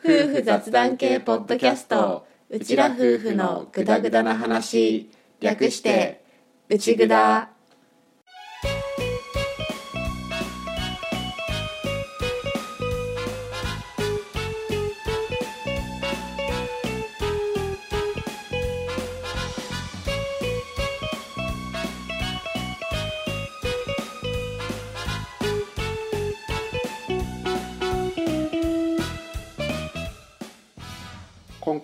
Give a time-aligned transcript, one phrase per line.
[0.00, 2.24] 夫婦雑談系ポッドキャスト。
[2.48, 5.10] うちら夫婦のぐだぐだな話。
[5.40, 6.22] 略して
[6.68, 7.50] うちぐだ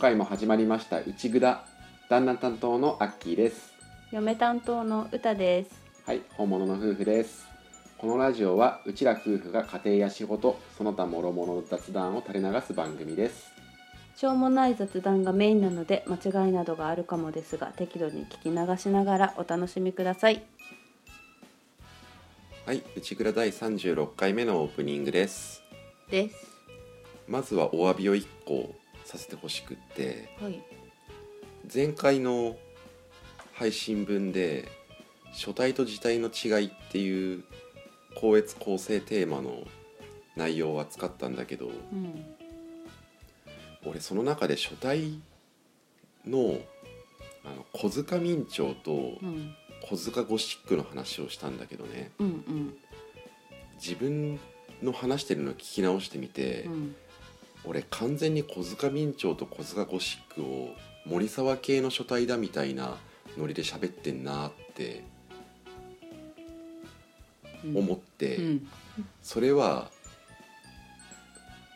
[0.04, 1.64] 回も始まりました内ぐだ
[2.10, 3.72] 旦那担当のアッキーです。
[4.12, 5.70] 嫁担当の歌です。
[6.04, 7.46] はい本物の夫婦です。
[7.96, 13.50] このラジオはうちら夫婦が家庭や仕事その他諸々の雑談を垂れ流す番組です。
[14.14, 20.44] しょうもない雑談がメインなので間違いなどがあるかもですが適度に聞き流しながらお楽しみください。
[22.66, 25.62] はい内ぐだ第36回目のオープニングです。
[26.10, 26.36] です。
[27.26, 28.83] まずはお詫びを1個
[29.14, 30.60] させてほしくってはい。
[31.72, 32.56] 前回の
[33.54, 34.68] 配信分で
[35.32, 37.44] 書体と字体の違いっていう
[38.16, 39.64] 校閲構成テーマの
[40.36, 42.24] 内容を扱ったんだけどうん。
[43.86, 45.20] 俺その中で書体
[46.26, 46.58] の
[47.44, 49.54] あの小塚明朝とうん。
[49.86, 52.10] 小塚ゴシックの話をしたんだけどね。
[52.18, 52.74] うんうん。
[53.74, 54.40] 自分
[54.82, 56.96] の話してるのを聞き直してみて、うん
[57.66, 60.74] 俺完全に小塚明朝と小塚ゴシックを
[61.06, 62.96] 森沢系の書体だみたいな
[63.38, 65.02] ノリで喋ってんなって
[67.64, 67.76] うん。
[67.78, 68.68] 思って、うん。
[69.22, 69.90] それは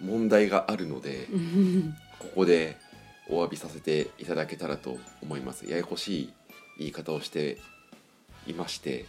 [0.00, 1.96] 問題があるので、うん。
[2.18, 2.76] ここで
[3.28, 5.68] お詫びさせていただけたらと思います。
[5.68, 6.32] ややこしい
[6.78, 7.58] 言い方をして
[8.46, 9.06] いまして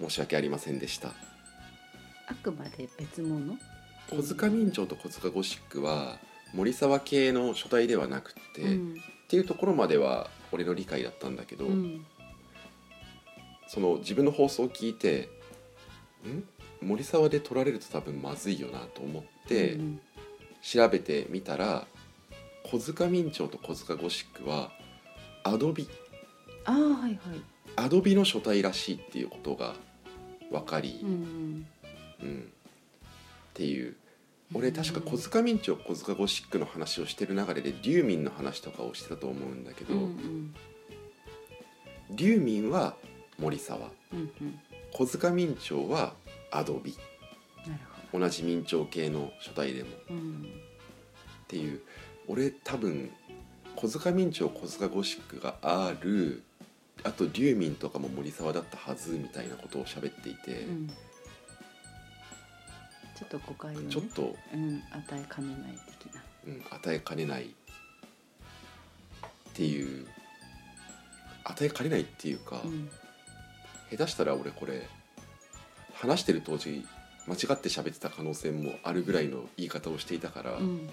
[0.00, 1.12] 申し訳ありませんでした。
[2.26, 3.58] あくまで別物？
[4.12, 6.18] 小塚明朝と小塚ゴシックは
[6.52, 8.92] 森沢系の書体ではなくって、うん。
[8.92, 12.04] っていうところまでは俺の理解だったんだけど、うん。
[13.66, 15.30] その自分の放送を聞いて
[16.26, 16.44] ん？
[16.86, 20.00] 森沢で取られると多分まずいよなと思ってうん。
[20.60, 21.86] 調べてみたら
[22.64, 24.72] 小塚明朝と小塚ゴシックは
[25.42, 25.88] アドビ。
[26.66, 27.18] ああはいはい。
[27.76, 29.74] アドビの書体らしいっていうことが
[30.50, 31.66] 分かりう、ん。
[32.22, 32.40] うん。
[32.40, 33.96] っていう
[34.54, 40.54] 俺確か小塚明朝小塚ゴシックの話をしてる流れでデューミンの話とかをしてたと思うんだけど、うんうん。
[42.10, 42.94] デューミンは
[43.38, 44.60] 森沢うんうん。
[44.92, 46.14] 小塚明朝は
[46.50, 46.94] アドビ
[48.12, 49.88] 同じ明朝系の書体でも。
[50.10, 50.46] うん。
[51.48, 51.80] ていう
[52.28, 53.10] 俺多分
[53.76, 56.42] 小塚明朝小塚ゴシックがある
[57.04, 60.90] あとデューミンとかも森沢だったはずみたいなことを喋っていて、うん
[63.22, 66.22] ちょっと誤解をねちょっと、うん与えかねない的な。
[66.46, 67.46] うん、与えかねないっ
[69.54, 70.06] ていう。
[71.44, 72.90] 与えかねないっていうか、うん。
[73.90, 74.88] 下手したら俺これ
[75.94, 76.84] 話してる当時
[77.26, 80.90] 間違って喋ってた可能性もあるぐらいの言い方をしていたから、うん。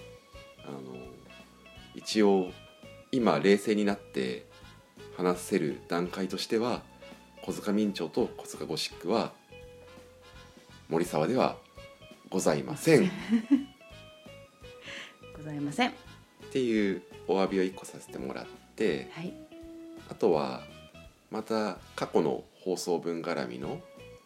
[0.64, 0.78] あの
[1.94, 2.52] 一応
[3.10, 4.46] 今冷静になって
[5.16, 6.82] 話せる段階としては
[7.42, 9.32] 小塚明朝と小塚ゴシックは
[10.88, 11.56] 森沢では
[12.30, 13.06] ございません。
[13.06, 13.10] っ
[15.36, 15.92] ございません。
[16.52, 18.46] ていうお詫びを1個させてもらっ
[18.76, 19.34] てはい。
[20.08, 20.62] あとは
[21.30, 23.80] また過去の放送分絡みの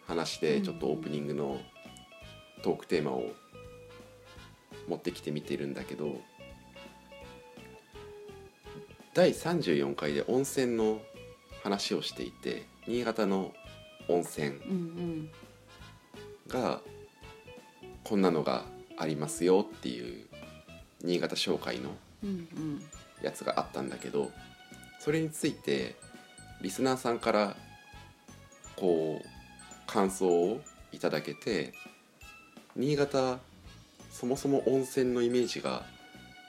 [0.06, 1.60] 話でちょっとオープニングの
[2.62, 3.32] トークテーマを
[4.86, 6.20] 持ってきてみてるんだけど
[9.14, 11.00] 第34回で温泉の
[11.62, 13.54] 話をしていて新潟の
[14.08, 15.30] 温泉うん。
[16.48, 16.82] が
[18.04, 18.64] こんなのが
[18.96, 20.26] ありますよっていう
[21.02, 21.90] 新潟紹介の
[23.22, 24.30] やつがあったんだけど
[25.00, 25.96] それについて
[26.60, 27.56] リスナーさんから
[28.76, 29.28] こう
[29.86, 30.60] 感想を
[30.92, 31.72] いただけて
[32.76, 33.38] 新潟
[34.10, 35.84] そもそも温泉のイメージが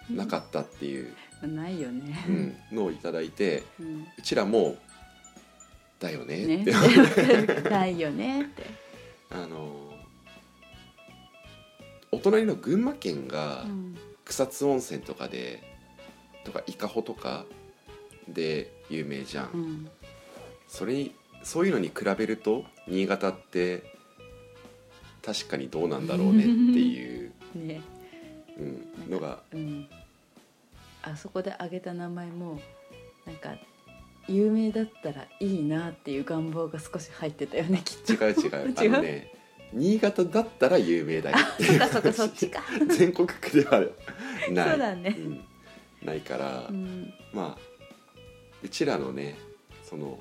[0.10, 2.25] なかったっていう、うんないよね。
[2.28, 4.06] うんのをいただいてうん。
[4.18, 4.78] うちらも
[6.00, 6.66] 「だよね」っね。
[6.66, 6.72] て、
[7.69, 8.63] ないよねって。
[9.31, 9.85] あの
[12.16, 13.98] お隣の群馬県がうん。
[14.26, 15.62] 草津温泉とかで
[16.44, 17.46] とか伊香保とか
[18.28, 19.50] で有名じゃん。
[19.54, 19.90] うん。
[20.68, 21.14] それに
[21.44, 23.84] そういうのに比べると新潟って
[25.24, 27.82] 確かにどうなんだろうねっていう、 ね。
[28.58, 29.44] うん、のが。
[29.54, 29.88] うん。
[31.04, 32.60] あそこで挙げた名前も
[33.28, 33.56] なんか
[34.28, 38.14] 有名だったらいいなっていう願望が少し入ってたよねきっと。
[38.14, 38.74] 違う違う。
[38.76, 38.92] あ 違う？
[38.92, 39.35] のね
[39.75, 42.62] 新潟だったら有名だよってそっかそっかそっちか。
[42.98, 43.81] 全国区では
[44.50, 44.69] ない。
[44.69, 45.10] そうだね。
[45.10, 45.44] ん。
[46.04, 47.13] ないから、うん。
[47.33, 47.62] まあ
[48.63, 49.36] うちらのね
[49.83, 50.19] その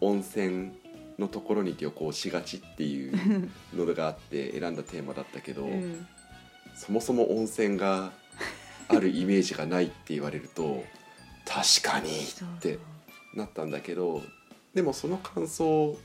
[0.00, 0.72] 温泉
[1.18, 6.06] のところに旅行しがちっていうのがあって 選んだテーマだったけど、うん。
[6.74, 8.12] そもそも温泉が
[8.88, 10.84] あるイメージがないって言われると
[11.46, 12.78] 確かにそうって
[13.34, 14.22] なったんだけど
[14.74, 15.96] でもその感想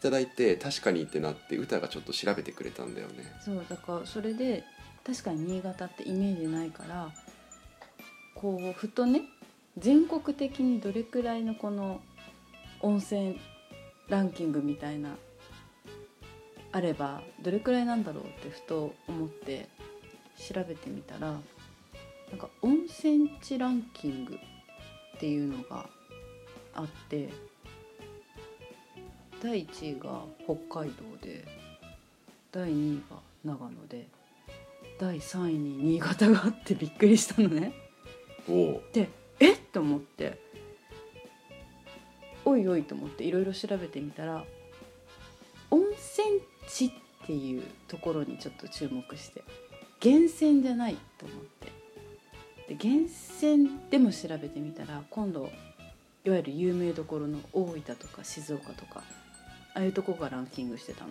[0.00, 3.32] ただいて確かにってなって歌がちょっと調べてくれたんだよね。
[3.44, 4.64] そうだからそれで
[5.04, 7.10] 確かに新潟ってイメージないから
[8.34, 9.22] こうふとね
[9.78, 12.00] 全国的にどれくらいのこの
[12.80, 13.40] 温泉
[14.08, 15.16] ランキングみたいな
[16.72, 19.68] あればどれくらいなんだろうってふと思って
[20.36, 21.32] 調べてみたら
[22.30, 24.38] なんか温泉地ランキング
[25.16, 25.88] っていうのが
[26.74, 27.30] あって
[29.42, 31.44] 第1位が北海道で
[32.50, 34.08] 第2位が長野で
[34.98, 37.72] 第3位に新潟があってびっくりしたのね。
[38.92, 39.08] で
[39.38, 39.52] え？
[39.52, 40.38] っと思って。
[42.44, 44.42] おいおいと思っていろいろ調べてみたら
[45.70, 46.90] 温泉地っ
[47.26, 49.44] ていうところにちょっと注目して
[50.02, 51.70] 源泉じゃないと思って。
[52.74, 55.50] で源泉でも調べてみたら今度
[56.24, 59.02] いわゆる有名どころの大分とか静岡とか
[59.74, 61.10] ああいうとこがランキングしてたの。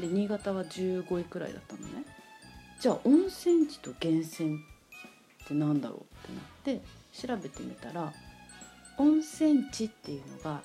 [0.00, 2.04] で新潟は15位くらいだったのね。
[2.80, 6.02] じゃあ温泉地と源泉ってなんだろうっ
[6.64, 8.12] てなって調べてみたら
[8.98, 10.62] 温泉地っていうのが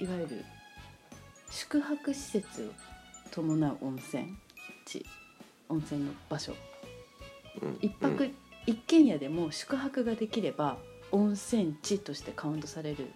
[0.00, 0.44] いわゆる
[1.50, 2.88] 宿泊施設を
[3.30, 4.36] 伴う温泉
[4.84, 5.04] 地。
[5.68, 6.54] 温泉の場所。
[7.62, 7.78] うん。
[7.80, 8.34] 一泊、うん。
[8.66, 10.78] 一軒家でも宿泊ができれば
[11.10, 13.08] 温泉地としてカウントされるん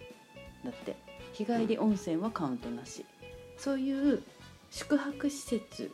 [0.65, 0.97] だって
[1.33, 3.05] 日帰り温泉はカウントなし。
[3.57, 4.23] そういう
[4.71, 5.93] 宿泊施設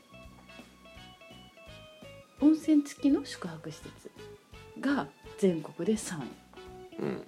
[2.40, 4.10] 温泉付きの宿泊施設
[4.80, 5.08] が
[5.38, 6.26] 全国で3位。
[7.00, 7.22] うん。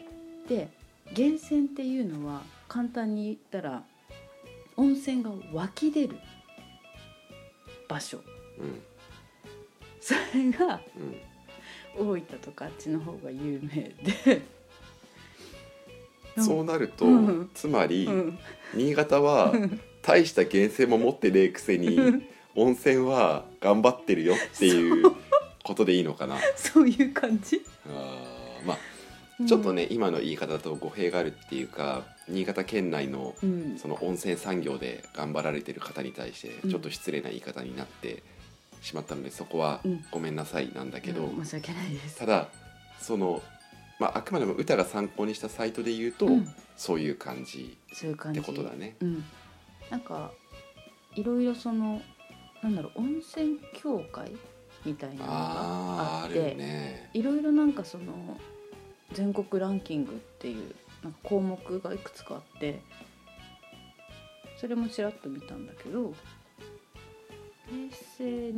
[0.49, 0.69] で
[1.17, 3.83] 源泉っていうのは簡単に言ったら
[4.77, 6.17] 温泉が湧き出る
[7.89, 8.19] 場所。
[8.59, 8.83] うん。
[10.01, 11.17] それがうん。
[11.99, 13.93] 大分とかあっちの方が有名
[14.25, 14.43] で
[16.39, 17.51] そうなると、うん。
[17.55, 18.39] つまり、うん。
[18.75, 19.53] 新潟は
[20.03, 21.99] 大した源泉も持ってねえくせに
[22.55, 25.13] 温泉は頑張ってるよっていう
[25.65, 26.37] ことでいいのかな。
[26.57, 28.79] そういう感じ、あーまあ
[29.47, 36.71] ちょっとね、今の言い方だと語弊があるっていうか新潟県内のうん、その温泉産業で頑張られてる方に対してうん。
[36.71, 38.23] ちょっと失礼な言い方になって
[38.83, 40.05] しまったのでそこはうん。
[40.11, 41.29] ごめんなさいなんだけど、
[42.19, 42.49] ただ
[43.01, 43.43] その、
[44.01, 48.97] まあ、あくまでも歌が参考にしたサイトで言うと、うんそういう感じってそういう感じことだね。
[49.01, 49.23] うん、
[49.91, 50.31] なんか
[51.15, 52.01] いろいろその
[52.63, 54.33] なんだろう温泉協会
[54.87, 57.11] みたいなのがあーあてよね。
[57.13, 58.39] いろいろなんかその
[59.13, 62.81] 全国ランキングっていうなんか項目がいくつかあって
[64.59, 66.15] それもちらっと見たんだけど
[67.69, 68.53] 平成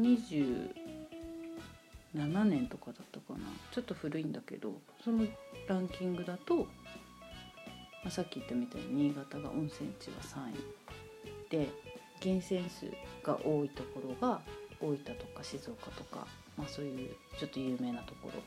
[2.15, 3.47] 27年とかだったかな。
[3.73, 4.75] ちょっと古いんだけど
[5.05, 5.25] その
[5.69, 6.65] ランキングだと、ま
[8.07, 10.55] あ、さっき言ったみたいに新潟が温泉地は3位。
[11.51, 11.69] で
[12.25, 12.87] 源泉数
[13.23, 14.41] が多いところが
[14.81, 16.27] 大分とか静岡とか、
[16.57, 18.43] まあ、そういうちょっと有名なところ。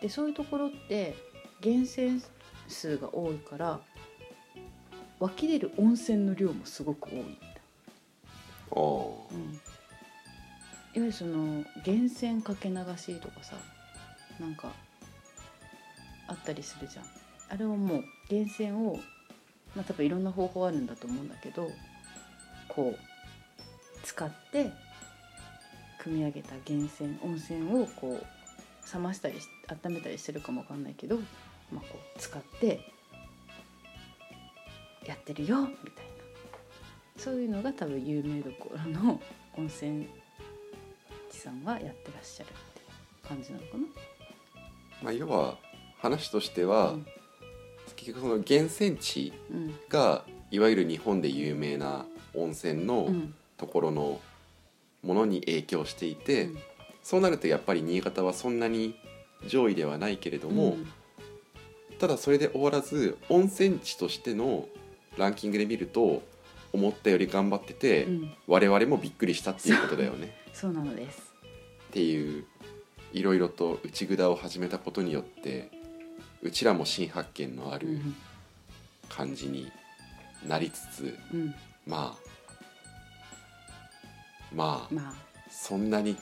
[0.00, 1.14] でそういうところって
[1.62, 2.22] 源泉
[2.68, 3.80] 数が多いから
[5.20, 7.46] 湧き出る温泉の量もすごく多いんだ、
[8.76, 9.60] うん、
[10.94, 13.56] いわゆるその源泉かけ流しとかさ
[14.40, 14.72] なんか
[16.28, 17.04] あったりするじゃん。
[17.50, 18.98] あれをもう源泉を
[19.74, 21.70] まあ多分いろんな方法あるんだと思うんだけど
[22.68, 24.70] こう使って
[25.98, 31.16] 組み上げた源泉温泉をこう冷ましたりし温めたりしてるかもわかんないけど、
[31.72, 32.80] まあ、こう使って
[35.06, 36.14] やってるよみたいな。
[37.16, 39.20] そういうのが多分有名どころの
[39.56, 40.08] 温泉
[41.44, 43.84] さんはやってらっしゃるって感じなのかな？
[45.02, 45.58] まあ、要は
[45.98, 47.06] 話としては、うん
[47.96, 54.20] 結局その源泉地うんがいわゆる日本で有名な温泉のうんところの
[55.02, 56.58] ものに影響していて、うん
[57.02, 58.96] そうなるとやっぱり新潟はそんなに
[59.46, 60.86] 上位ではないけれども、うん
[61.98, 64.66] ただそれで終わらず温泉地としての
[65.16, 66.22] ランキングで見ると
[66.72, 70.34] 思ったより頑張ってて、うん我々もびっくりしたっていうことだよね。
[70.54, 71.33] そうなのです。
[71.94, 72.44] っていう
[73.12, 75.70] いろいろと内札を始めたことによって
[76.42, 78.16] うちらも新発見のあるうん。
[79.08, 79.70] 感じに
[80.44, 81.54] なりつつ、うん、
[81.86, 82.28] まあ
[84.52, 85.14] まあまあ。
[85.48, 86.16] そんなに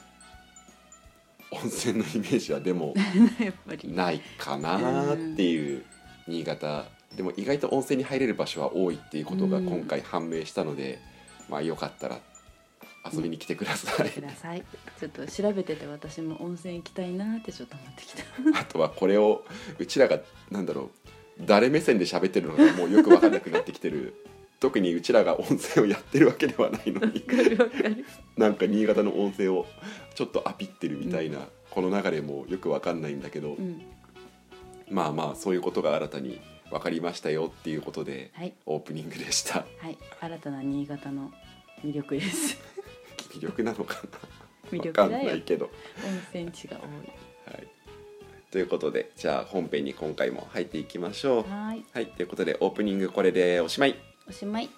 [1.49, 2.93] 温泉のイメージはでも
[3.85, 5.83] ないかなっていう
[6.27, 6.85] 新潟。
[7.15, 9.65] でも意外と温泉に入れる場所は多いっていうことがうん。
[9.65, 10.99] 今回判明したので、
[11.49, 12.19] まあよかったら
[13.11, 14.63] 遊びに来てください、ください。
[14.99, 18.59] ちょっと調べてて私も温泉行きたいなってちょっと思ってきた。
[18.59, 19.43] あとはこれを
[19.77, 20.19] うちらが
[20.49, 20.89] なんだろう
[21.41, 24.15] 誰目線で喋ってるのかもうよく分かんなくなってきてる。
[24.59, 27.25] 特にうちらが温泉をやってるわけではないのに。
[27.27, 28.05] わかるわかる。
[28.37, 29.65] なんか新潟の温泉を
[30.15, 33.81] ちょっとアピってるみたいな、この流れもよく分かんないんだけど、うん。
[34.89, 41.31] まあまあそういうことが新たに分かりましたよっていうことではいオープニングでしたはい新たな新潟の
[41.83, 42.57] 魅力です
[43.35, 43.95] 魅力なのか
[44.71, 44.81] 魅な。
[44.81, 45.29] 分かん力だよ。
[45.29, 45.65] ないけど、
[46.33, 47.67] 温泉地がはい、
[48.51, 51.43] ということでじゃあ本編に今回も入っていきましょう。
[51.49, 52.05] はい。
[52.07, 53.95] ということでオープニングこれでおしまい。
[54.27, 54.69] おしまい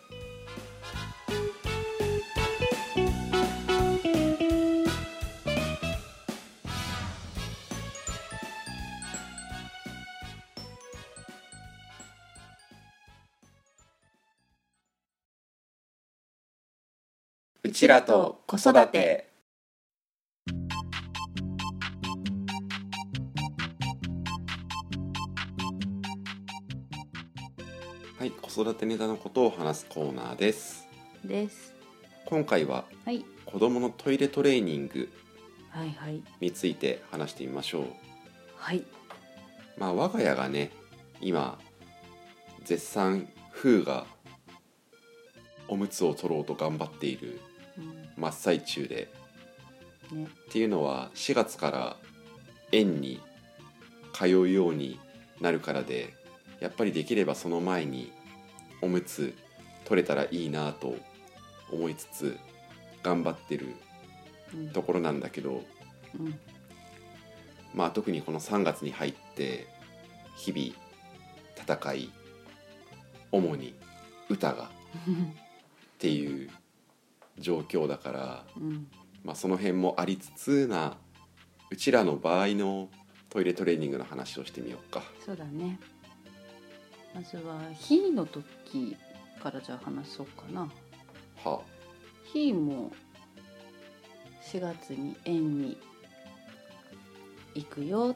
[17.75, 19.29] ちらと子育て。
[28.17, 30.87] はい子育てネタのことを話すコーナーです。
[31.25, 31.73] です。
[32.25, 33.25] 今回ははい。
[33.45, 35.09] 子供のトイレトレーニング
[35.69, 36.23] はいはい。
[36.39, 37.85] について話してみましょう。
[38.55, 38.85] はい。
[39.77, 40.71] まあ我が家がね
[41.19, 41.59] 今
[42.63, 44.05] 絶賛風が
[45.67, 47.54] おむつを取ろうと頑張っているうん
[48.17, 49.09] 真っ最中で。
[50.11, 50.23] ね。
[50.25, 51.97] っていうのは4月から
[52.71, 53.19] 園に
[54.13, 54.99] 通うように
[55.41, 56.13] なるからで
[56.59, 58.11] やっぱりできればその前に
[58.81, 59.35] おむつ
[59.85, 60.95] 取れたらいいなと
[61.71, 62.37] 思いつつ
[63.03, 63.75] 頑張ってる
[64.53, 64.69] うん。
[64.69, 65.63] ところなんだけど
[66.19, 66.39] うん。
[67.73, 69.67] まあ特にこの3月に入って
[70.37, 72.09] 日々戦い
[73.31, 73.75] 主に
[74.29, 74.67] 歌がっ
[75.97, 76.49] ていう
[77.37, 78.87] 状況だから、うん。
[79.23, 80.97] まあ、その辺もありつつな
[81.71, 82.89] うちらの場合の
[83.29, 85.03] トイレトレーニングの話をしてみようか。
[85.25, 85.79] そうだね。
[87.13, 88.95] まずは日の時
[89.41, 90.69] からじゃあ話そうかな。
[91.43, 91.61] は
[92.33, 92.91] 日も
[94.43, 95.77] 4月に園に
[97.55, 98.15] 行くよ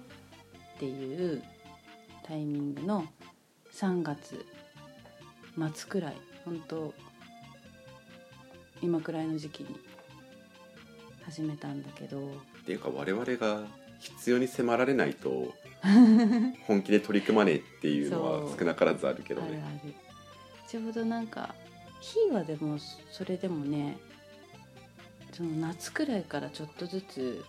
[0.75, 1.43] っていう
[2.23, 3.05] タイミングの
[3.73, 4.45] 3月
[5.75, 6.17] 末くらい。
[6.45, 6.93] 本当
[8.81, 9.79] 今くらいの時期に
[11.25, 12.19] 始めたんだけど。
[12.19, 12.31] っ
[12.65, 13.63] ていうか我々が
[13.99, 15.53] 必要に迫られないと
[16.65, 19.63] 本気で取り組まねえっていうのは少なからずあるけどあるね。
[19.63, 19.93] ある。
[20.67, 21.55] ちょうどなんか
[21.99, 22.77] 日はでも
[23.11, 23.97] それでもね
[25.33, 27.43] その夏くらいからちょっとずつ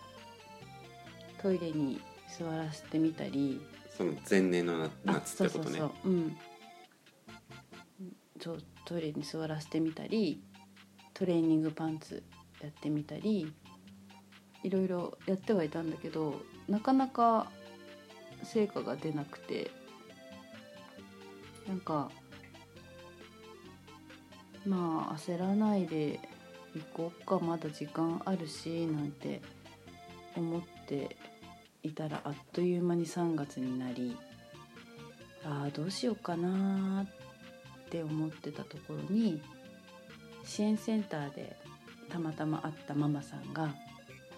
[1.41, 2.01] トイレに
[2.37, 3.61] 座らせてみたり。
[3.97, 5.79] その前年の夏ってことね。
[5.79, 6.11] そうそうそう。
[6.11, 6.37] うん。
[8.39, 10.43] そうトイレに座らせてみたり
[11.21, 12.23] トレーニングパンツ
[12.63, 13.53] やってみたり
[14.63, 17.51] いろいろやってはいたんだけどなかなか
[18.41, 19.69] 成果が出なくて
[21.67, 22.09] なんか
[24.65, 26.19] まあ焦らないで
[26.73, 29.43] 行こうかまだ時間あるしなんて
[30.35, 31.17] 思って
[31.83, 34.17] いたらあっという間に3月になり
[35.45, 39.39] ああどうしようかなって思ってたところに
[40.43, 41.55] 支援センターで
[42.09, 43.73] たまたま会ったママさんが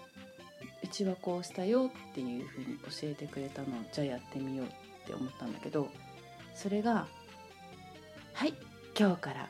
[0.82, 4.70] 「うちはこうしたよ」っていうふうに教えてくれたのをじゃあやってみようっ
[5.06, 5.88] て思ったんだけど
[6.54, 7.06] それが
[8.32, 8.54] 「はい
[8.98, 9.48] 今日から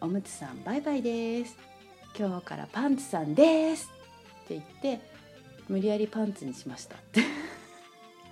[0.00, 1.56] おむつさんバイバイです。
[2.18, 3.90] 今日からパンツさんです」
[4.44, 4.64] って言っ
[4.98, 5.00] て
[5.68, 6.96] 無理やりパンツにしました。
[6.96, 7.22] って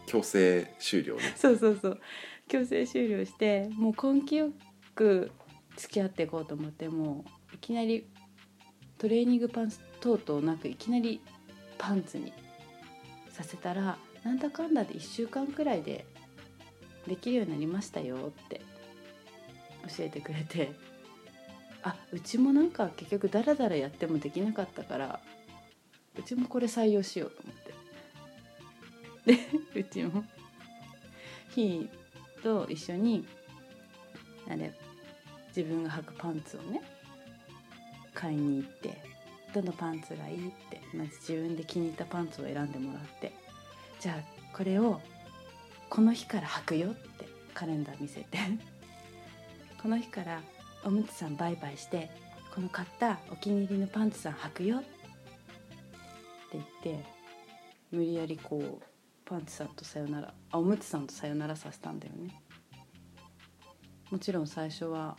[0.06, 1.32] 強制終了ね。
[1.36, 2.00] そうそうそう。
[2.48, 4.50] 強制終了してもう根気よ
[4.94, 5.30] く
[5.76, 8.06] 付き合っていこうと思ってもういきなり
[8.98, 11.20] トレーニングパンツ等々なくいきなり
[11.76, 12.32] パンツに
[13.30, 16.06] させたらなんだかんだで1週間くらいで
[17.06, 18.60] できるようになりましたよって
[19.96, 20.72] 教えてくれて
[21.82, 25.20] あうちもなんか結局ダラダラやってもできなかったから
[26.16, 27.68] うちもこれ採用しようと思って。
[29.74, 30.24] でうちも
[31.50, 33.26] ひーと一緒に
[34.48, 34.72] あれ
[35.48, 36.80] 自分が履くパンツをね
[38.18, 39.00] 買いに行って
[39.54, 43.32] どのパンツがいいってまず自分で気に入ったパンツを選んでもらって
[44.00, 45.00] じゃあこれを
[45.88, 48.38] この日から履くよってカレンダー見せて
[49.80, 50.42] この日から
[50.84, 52.10] おむつさんバイバイして
[52.52, 54.88] この買ったお気に入りのパンツさん履くよって
[56.54, 57.04] 言って
[57.92, 58.84] 無理やりこう
[59.24, 62.42] パンツさんとさよならあおむつさんとさよならさせたんだよね。
[64.10, 65.18] もちろん最初は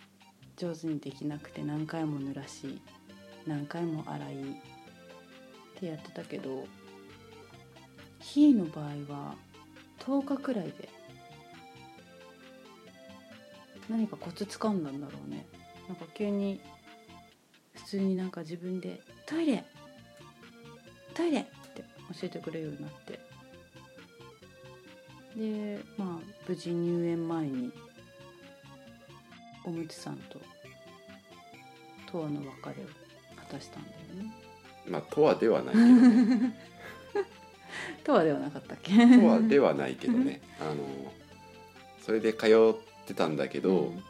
[0.59, 2.81] 上手にできなくて何回も濡らし
[3.47, 4.45] 何回も洗いっ
[5.79, 6.67] てやってたけど
[8.19, 9.35] ひーの場合は
[9.99, 10.89] 10日くらいで
[13.89, 15.47] 何かコツ掴んだんだろうね
[15.87, 16.59] なんか急に
[17.73, 19.63] 普通になんか自分で「トイレ
[21.15, 23.19] トイレ!」って教えてくれるようになって
[25.37, 27.71] でまあ無事入園前に
[29.63, 30.39] おむつさんと
[32.11, 32.45] とわの別
[32.79, 32.87] れを
[33.37, 34.33] 果たしたんだよね。
[34.87, 36.55] まあとはではないけどね
[38.03, 38.93] とわではなかったっけ？
[39.19, 40.41] とはではないけどね。
[40.59, 41.13] あの
[42.01, 44.03] それで通ってたんだけど、うん。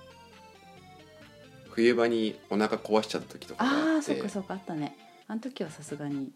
[1.72, 4.96] 冬場にお腹壊しちゃった時とかがああってあそっかそっかあったね。
[5.28, 6.32] あの時はさすがに。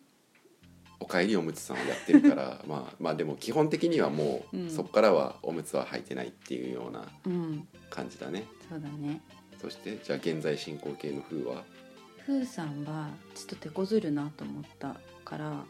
[0.99, 4.69] おかえりおむつさんをやってるから まあまあでも基本的にはもう、うん。
[4.69, 7.67] そこからはおむつは履いてないっていうようなうん。
[7.89, 8.45] 感じだね。
[8.69, 9.21] そうだね
[9.63, 11.63] そしてじゃあ現在進行形の風は？
[12.25, 15.63] ふーさんはちょっと手こずるなと思ったから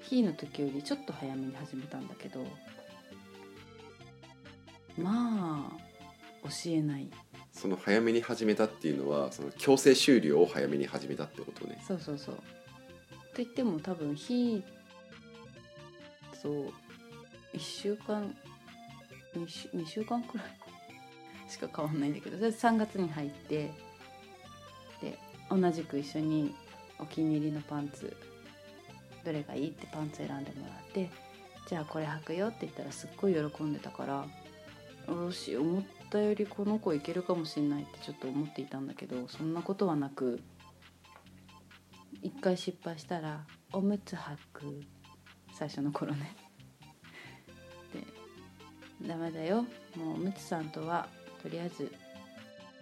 [0.00, 2.46] ひーの時よりちょっと早めに始めたんだけど
[4.96, 7.10] まあ教えない。
[7.52, 11.82] その早めに始めたっていうのはその強制終了を早めに始めたってことね。
[11.86, 12.34] そうそうそう。
[12.34, 12.42] と
[13.36, 16.72] 言っても多分ひーと
[17.54, 18.34] 1週間
[19.34, 20.46] 2, 週2週間くらい
[21.56, 23.72] しか変わんないんだけどそれ3月に入って
[25.00, 25.18] で
[25.50, 26.54] 同じく一緒に
[26.98, 28.14] お気に入りのパンツ
[29.24, 31.10] どれがいいってパンツ選んでもらって
[31.66, 34.26] じゃあこれ履くよって言ったらすっごい喜んでたから
[35.08, 40.40] よし思ったよりこの子いけるかもしれないってちょっと思っていたんだけどそんなことはなく
[42.20, 44.82] 一回失敗したらおむつ履く
[45.54, 46.36] 最初の頃ね。
[47.94, 48.04] で
[49.08, 49.62] 「ダメだよ。
[49.96, 51.08] もうおむつさんとは
[51.46, 51.92] とりあえず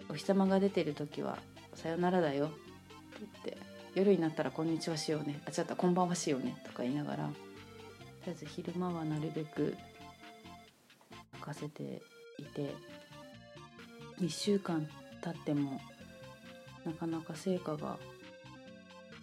[0.09, 1.37] お日様が出てる時は
[1.75, 2.55] さよならだよ」って
[3.43, 3.57] 言って
[3.93, 7.37] 「夜になったらこんにちはしようねあ違ったこんばんはしようね」とか言いながらとり
[8.29, 9.77] あえず昼間はなるべく
[11.33, 12.01] 履かせて
[12.39, 12.73] いて
[14.17, 14.89] 1週間
[15.21, 15.79] 経っても
[16.85, 17.99] なかなか成果が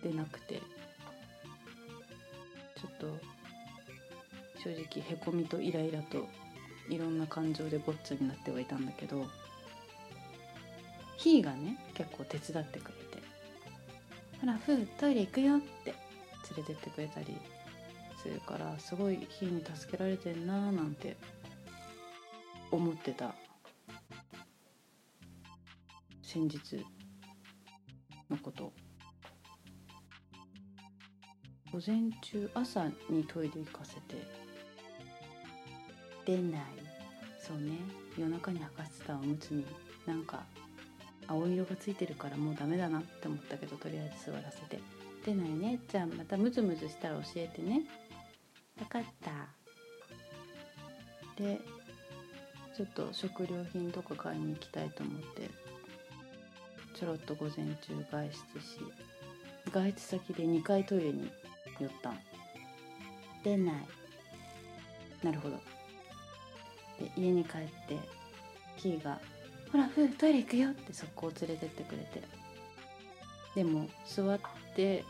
[0.05, 0.63] 出なくて
[2.77, 3.19] ちょっと
[4.63, 6.29] 正直へこみとイライラと
[6.89, 9.27] いろんな感情でごっつになってはいたんだけど
[11.17, 13.23] ひーがね結構手伝ってくれて
[14.41, 15.95] 「ほらふートイレ行くよ」って
[16.57, 17.37] 連れてってくれたり
[18.23, 21.17] するからすごいひーに助けられてんなーなんて
[22.71, 23.35] 思ってた。
[26.23, 26.83] 先日
[28.31, 28.73] のこと。
[31.71, 34.42] 午前中朝にトイレ行かせて
[36.25, 36.63] 出ない。
[37.41, 37.79] そうね。
[38.19, 39.65] 夜中に履かせてたおむつに
[40.07, 40.45] なんか
[41.27, 44.81] 青色がついてるからもうダメだなって思ったけどとりあえず座らせて。
[45.25, 45.79] 出ないね。
[45.89, 47.83] じゃあまたムズムズしたら教えてね。
[48.77, 49.63] 分かった。
[51.43, 51.61] で
[52.77, 55.51] ちょっと食料品とか買いに行きたいと思って
[56.95, 58.79] ちょろっと午前中外出し
[59.73, 61.31] 外出先で2回トイレに
[61.79, 62.19] 寄ったん
[63.45, 63.75] 出ない。
[65.23, 65.61] なるほど。
[67.17, 67.99] 家に帰って
[68.77, 69.21] キーが
[69.73, 72.23] 「ほらふうトイレ行くよ」って速攻連れてってくれて。
[73.55, 74.41] でも座っ
[74.75, 75.05] て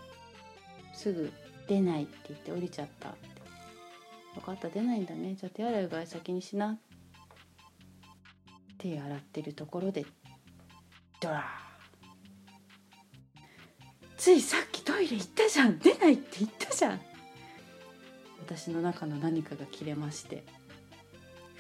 [0.93, 1.33] すぐ
[1.69, 3.29] 「出ない」って言って降りちゃったって
[4.35, 5.37] 「分かった出ないんだね。
[5.37, 6.79] じゃあ手洗いうがい先にしな」
[8.79, 10.05] 手洗ってるところで
[11.21, 11.43] ドラー
[14.17, 15.79] ついさっきトイレ行ったじゃん。
[15.79, 17.01] 出ないって言ったじゃん。
[18.41, 20.45] 私の中の何かが切れまして。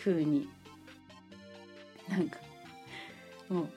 [0.05, 0.49] 風に。
[2.09, 2.39] なんか
[3.49, 3.69] も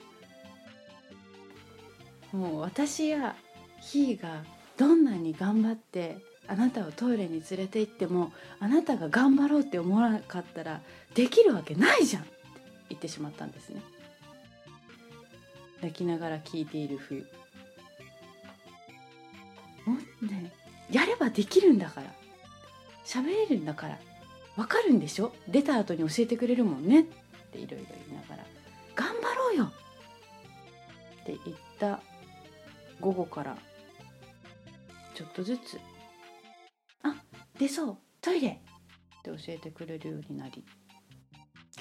[2.32, 3.36] うもう私や
[3.80, 4.44] ひーが
[4.76, 10.82] どんなに頑張ってあなたをトイレに連れて行ってもあなたが頑張ろうって思わなかったら
[11.14, 12.32] できるわけないじゃんって
[12.90, 13.80] 言ってしまったんですね。
[15.80, 17.16] 泣きながら聞いている風
[19.86, 20.52] もうね
[20.90, 22.12] やればできるんだから。
[23.04, 23.98] 喋れるんだから。
[24.56, 25.32] わかるんでしょ？
[25.48, 27.00] 出た後に教えてくれるもんね。
[27.02, 27.04] っ
[27.52, 28.46] ていろいろ言いながら。
[28.94, 29.64] 頑張ろうよ。
[29.64, 32.00] って言った
[33.00, 33.56] 午後から。
[35.14, 35.80] ちょっとずつ
[37.02, 37.22] 「あ
[37.58, 37.98] 出そう。
[38.20, 38.48] トイレ!」
[39.20, 40.64] って教えてくれるようになり。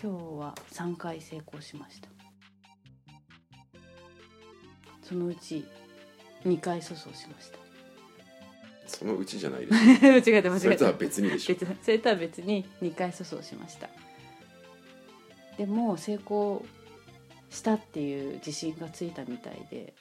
[0.02, 2.10] 今日は3回成功しました。
[5.02, 5.66] そのうち
[6.44, 7.65] 2回粗相しました。
[8.88, 9.74] そのうちじゃないです。
[10.02, 10.60] 間 違えた間違えた。
[10.60, 11.56] それとは別にでしょ。
[11.56, 13.90] 別それとは別に2回粗相しました。
[15.58, 16.66] でも成功
[17.50, 19.94] したっていう自信がついたみたいで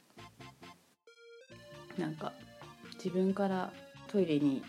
[1.96, 2.32] なんか
[2.94, 3.72] 自分から
[4.08, 4.62] トイレに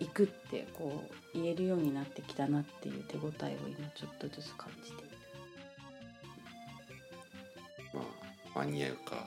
[0.00, 4.98] 行くってこう言えるようになってきたなっていう手応えを今ちょっとずつ感じて。
[4.98, 5.16] いる
[7.94, 8.00] ま
[8.54, 9.26] あ間に合うか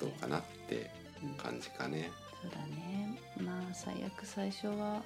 [0.00, 0.90] どうかなって
[1.22, 2.10] うん感じかね
[2.42, 3.18] そうだね。
[3.40, 5.02] まあ最悪最初は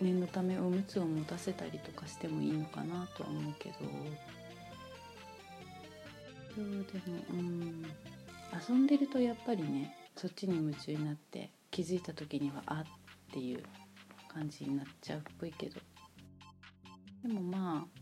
[0.00, 3.76] 念のためおむつを持たせたりとかしてもいいのかなとは思うけど。
[6.54, 7.84] そうでもうん。
[8.68, 12.84] 遊んでるとやっぱりねそっちに夢中になって気づいた時にはあっ
[13.32, 13.62] ていう
[14.32, 15.80] 感じになっちゃうっぽいけど。
[17.22, 17.98] でもまあ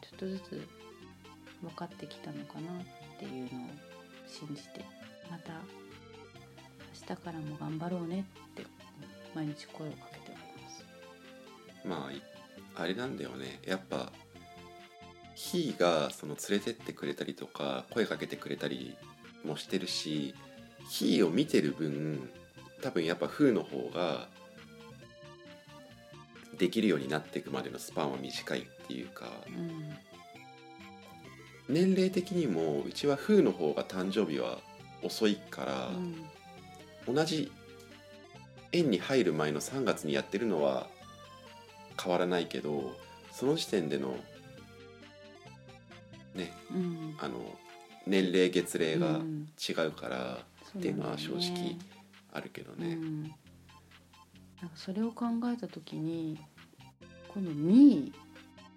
[0.00, 0.68] ちょっとずつ
[1.60, 2.84] 分かってきたのかなっ
[3.18, 3.68] ていうのを
[4.26, 4.84] 信じて
[5.30, 5.52] また
[7.06, 8.64] 日からも頑張ろうねって
[9.34, 10.84] 毎日声をかけてはいます。
[11.84, 12.22] まあい
[12.76, 13.60] あれなんだよね。
[13.66, 14.12] やっぱ
[15.34, 18.96] ひーがその連れてってくれたりとか声かけてくれたり
[19.44, 20.34] もしてるし
[20.88, 22.30] ひーを見てる分
[22.82, 24.28] 多分やっぱふーの方が
[26.56, 29.94] できるようになっていくまでのスパンは短いっていうかうん。
[31.68, 34.58] 年齢的にもうちはふーの方が誕生日は
[35.02, 36.24] 遅いから、うん
[37.06, 37.50] 同じ
[38.72, 40.88] 園に入る前の3月にやってるのは
[42.00, 42.96] 変わらないけど
[43.32, 44.16] その時点での
[46.34, 47.16] ねうん。
[47.20, 47.40] あの
[48.06, 49.48] 年齢月齢がうん。
[49.56, 50.38] 違うから
[50.78, 51.76] っていうのは正直
[52.32, 53.36] あるけどね、うん、なんか
[54.74, 56.38] それを考えた時に
[57.28, 58.12] このミ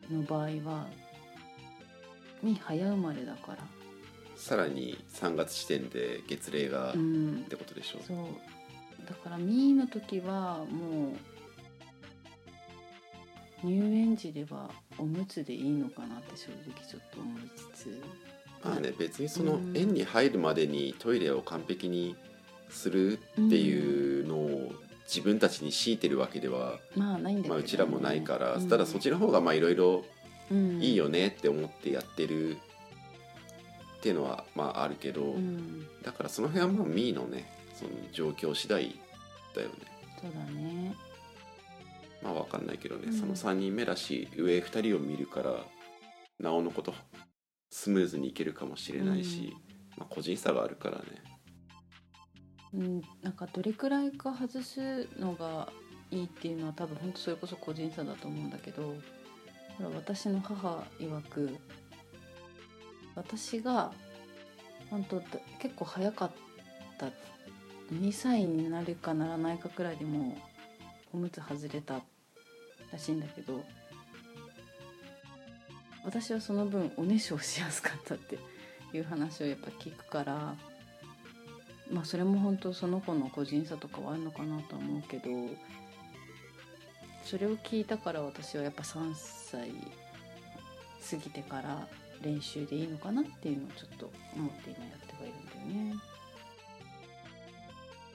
[0.09, 0.87] ーの場合は
[2.43, 3.57] ミー早生まれだから、
[4.37, 8.17] さらに3月時点で月齢が、っうん、てことでしょそう。
[9.07, 11.13] だからミーの時はも
[13.63, 17.41] う入園時ではおむつでいいのかなって正直ちょっと思い
[17.73, 18.01] つつ。
[18.63, 22.15] まあね別にそのうん園に入るまでにトイレを完璧に
[22.69, 24.71] するっていうのを
[25.05, 27.49] 自分たちに強いてるわけでは、まあないんだけど、ね。
[27.49, 28.69] まあ、うちらもないから、うん。
[28.69, 30.05] ただそっちの方がまあいろいろ
[30.51, 30.81] うん。
[30.81, 32.57] いいよねって思ってやってる
[33.97, 35.85] っていうのはまああるけど、うん。
[36.03, 38.95] だからその辺はまあミーのねその状況次第
[39.55, 39.75] だよね。
[40.21, 40.95] そうだね。
[42.21, 43.13] まあわかんないけどね、うん。
[43.13, 45.55] その3人目だし上2人を見るから
[46.39, 46.93] なおのこと
[47.69, 49.55] スムーズにいけるかもしれないし、
[49.97, 51.03] まあ、個人差があるからね。
[52.73, 55.69] うん、なんかどれくらいか外すのが
[56.11, 58.95] いいっていうのは多分本当それこそ個人差だと思うんだけど
[59.77, 61.55] ほら私の母曰く
[63.17, 63.91] 私が
[64.89, 65.21] 本当
[65.59, 66.31] 結構早かっ
[66.97, 67.07] た
[67.93, 70.37] 2歳になるかならないかくらいでも
[71.13, 72.01] おむつ外れた
[72.91, 73.63] らしいんだけど
[76.05, 78.37] 私はその分おねしょしやすかったって
[78.93, 80.55] いう話をやっぱ聞くから。
[81.91, 85.29] まあそれも本当その子の個人差とかはあるのかなと思うけど
[87.23, 89.71] それを聞いたから私はやっぱ3歳
[91.09, 91.87] 過ぎてから
[92.21, 95.95] 練習でいいのかなっていうのをちょっと思って今やってはいるんだよね。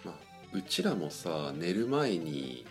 [0.04, 0.14] まあ、
[0.52, 2.66] うちらもさ寝る前に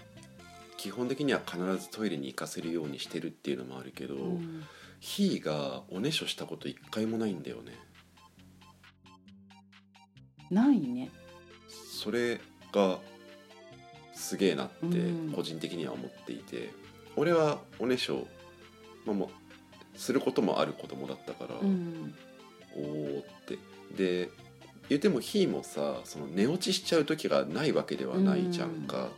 [0.77, 4.63] 基本的には必ずトイレに行かせるようにしてるっていうのもあるけど、うん
[5.03, 7.73] ひーがおねしょしたこと一回もないんだよね
[10.51, 11.09] ないね。
[11.67, 12.39] それ
[12.71, 12.99] が
[14.13, 16.71] すげえなってうん個人的には思っていて、
[17.15, 18.27] 俺はおねしょ、
[19.05, 19.29] まあ、もう
[20.01, 22.13] することもある子供だったから、うん。
[22.75, 23.57] おーって。
[23.95, 24.29] で
[24.89, 29.09] 言ってもひーもさその寝落ちしちゃう時がないわけではないじゃんか、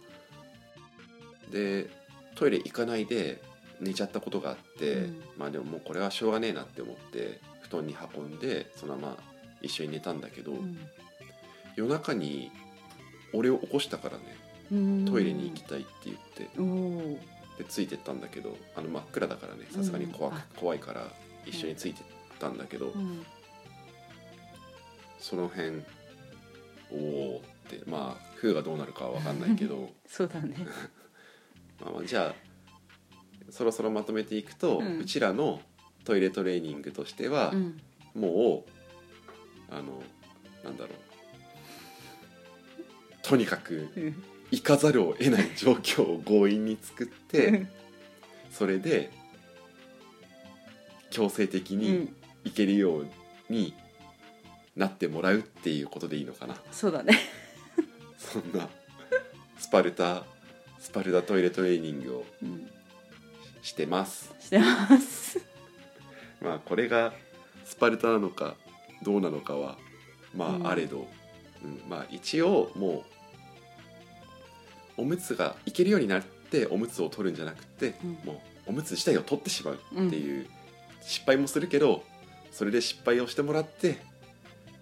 [1.51, 1.89] で
[2.35, 3.41] トイレ行かないで
[3.79, 5.21] 寝ちゃったことがあって、うん。
[5.37, 9.17] まあでももうこれはしょうがねえなって思って布団に運んでそのまま
[9.61, 10.77] 一緒に寝たんだけど、うん。
[11.75, 12.51] 夜中に
[13.33, 14.23] 俺を起こしたからね。
[14.71, 15.05] うん。
[15.05, 16.49] トイレに行きたいって言って
[17.57, 20.45] でついてったんだけどあの真っ暗だからねさすがに怖くうんあ。
[20.55, 21.07] 怖いから
[21.45, 22.03] 一緒についてっ
[22.39, 23.25] たんだけど、うん。
[25.19, 25.81] その辺
[26.91, 26.95] お
[27.35, 30.55] おってまあ風がどうなるかは分かんないけど そうだね。
[31.79, 32.35] まあまあじゃあ
[33.49, 35.61] そろそろまとめていくと、ううんちらの
[36.05, 37.79] トイレトレーニングとしては、うん。
[38.15, 40.03] もうあの
[40.63, 40.97] なんだろう。
[43.21, 47.65] とにかくうん行かざるを得ない状況を強引に作って
[48.51, 49.11] それで
[51.09, 52.15] 強制的うにん。
[52.45, 53.07] 行けるよう
[53.49, 53.73] に
[54.75, 56.55] なってもらうっていうことでいいのかな。
[56.71, 57.17] そうだね。
[58.17, 58.67] そんな
[59.73, 60.23] パルタ
[60.77, 62.69] スパルタトイレトレーニングをうん、
[63.63, 64.35] してます。
[64.39, 65.39] してます。
[66.39, 67.11] まあこれが
[67.65, 68.55] スパルタなのか
[69.01, 69.79] どうなのかは
[70.35, 70.67] まうん。
[70.67, 71.07] ああれど、
[71.63, 71.81] うん。
[71.89, 73.12] まあ一応もう
[74.97, 78.11] おむつがいけるようになっておむつを取るんじゃなくて、うん。
[78.25, 80.47] もうおむつ自体を取ってしまうっていう、
[81.01, 82.03] 失敗もするけど
[82.51, 83.97] それで失敗をしてもらって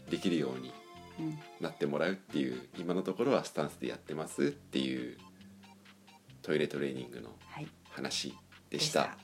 [0.10, 0.72] できるように
[1.20, 5.18] うんなってもらうっていう今のところはスタンスでやってますっていう
[6.44, 7.68] トイレトレーニングのはい。
[7.90, 8.36] 話
[8.70, 9.18] でした。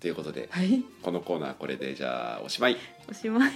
[0.00, 0.84] ということではい。
[1.02, 2.76] このコーナーこれでじゃあおしまい。
[3.08, 3.52] おしまい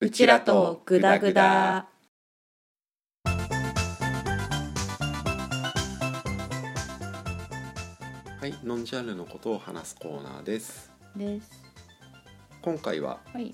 [0.00, 1.88] うちらとグダグダ。
[8.40, 10.92] はいノンジャンルのことを話すコーナーです。
[11.16, 11.50] です。
[12.62, 13.52] 今回ははい、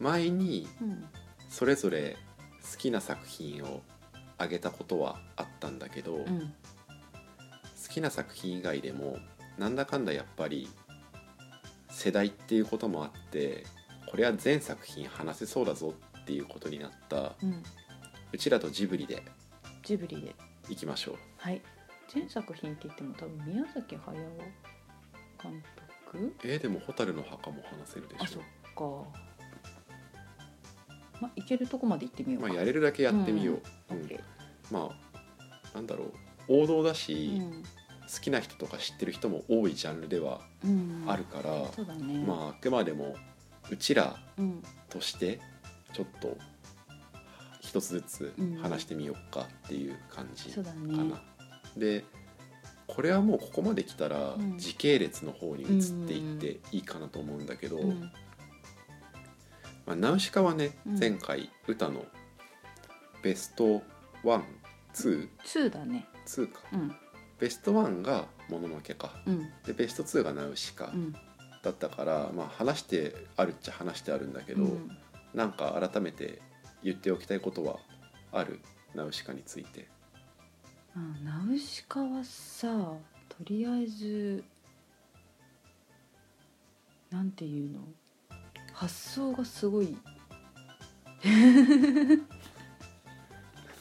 [0.00, 1.04] 前にうん、
[1.48, 2.16] それぞれ
[2.68, 3.82] 好きな作品を
[4.38, 6.52] あげたことはあったんだけど、好うん。
[7.90, 9.18] きな作品以外でも
[9.56, 10.68] なんだかんだやっぱり
[11.90, 13.64] 世代っていうこともあって
[14.10, 17.62] これは全作品話せそうだぞっていうことになったうん。
[18.32, 19.22] うちらとジブリで
[19.82, 20.34] ジブリで
[20.68, 21.16] いきましょう。
[21.38, 21.62] はい。
[22.12, 24.16] 全作品って言っても多分宮崎駿
[25.42, 25.62] 監
[26.12, 26.34] 督？
[26.44, 28.42] えー、でも「蛍の墓」も話せるであそしょっ
[28.74, 29.20] か。
[31.20, 32.48] まあ行けるとこまで行ってみようか。
[32.48, 33.98] まあやれるだけやってみよう、うん。
[33.98, 34.20] オッ
[34.70, 36.12] まあなんだろう。
[36.48, 37.62] 王道だし、うん。
[37.62, 41.04] 好きな人とか知ってる人も多いジャンルではうん。
[41.08, 42.24] あるから、そうだね。
[42.24, 43.16] まああくまでも
[43.70, 44.62] うちらうん。
[44.88, 45.40] として
[45.92, 46.36] ちょっと
[47.60, 51.04] 一つずつ話してみようかっていう感じかそうだな。
[51.04, 51.14] ね
[51.76, 52.04] で
[52.86, 54.58] これはもうここまで来たらうん。
[54.58, 58.00] 時系列の方に移っていっていいかなと思うんだけど、うん。
[59.84, 60.98] まあ、ナウシカはね、うん。
[60.98, 62.04] 前回歌の
[63.22, 63.82] ベスト
[64.22, 64.44] ワン
[64.92, 65.66] ツー。
[65.66, 66.06] 2だね。
[66.24, 66.60] ツーか。
[66.72, 66.94] うん。
[67.38, 69.20] ベストワンがもののけか。
[69.26, 69.50] うん。
[69.66, 70.86] でベスト2がナウシカ。
[70.86, 71.14] うん
[71.66, 74.96] だったから、まあ話してあるっちゃ話してあるんだけど、うん。
[75.34, 76.40] なんか改めて
[76.84, 77.80] 言っておきたいことは
[78.30, 78.60] ある？
[78.94, 79.88] ナウシカについて。
[80.94, 82.68] あナウシカはさ
[83.28, 84.44] とりあえず
[87.10, 87.80] なんていうの？
[88.72, 89.96] 発想がすごい。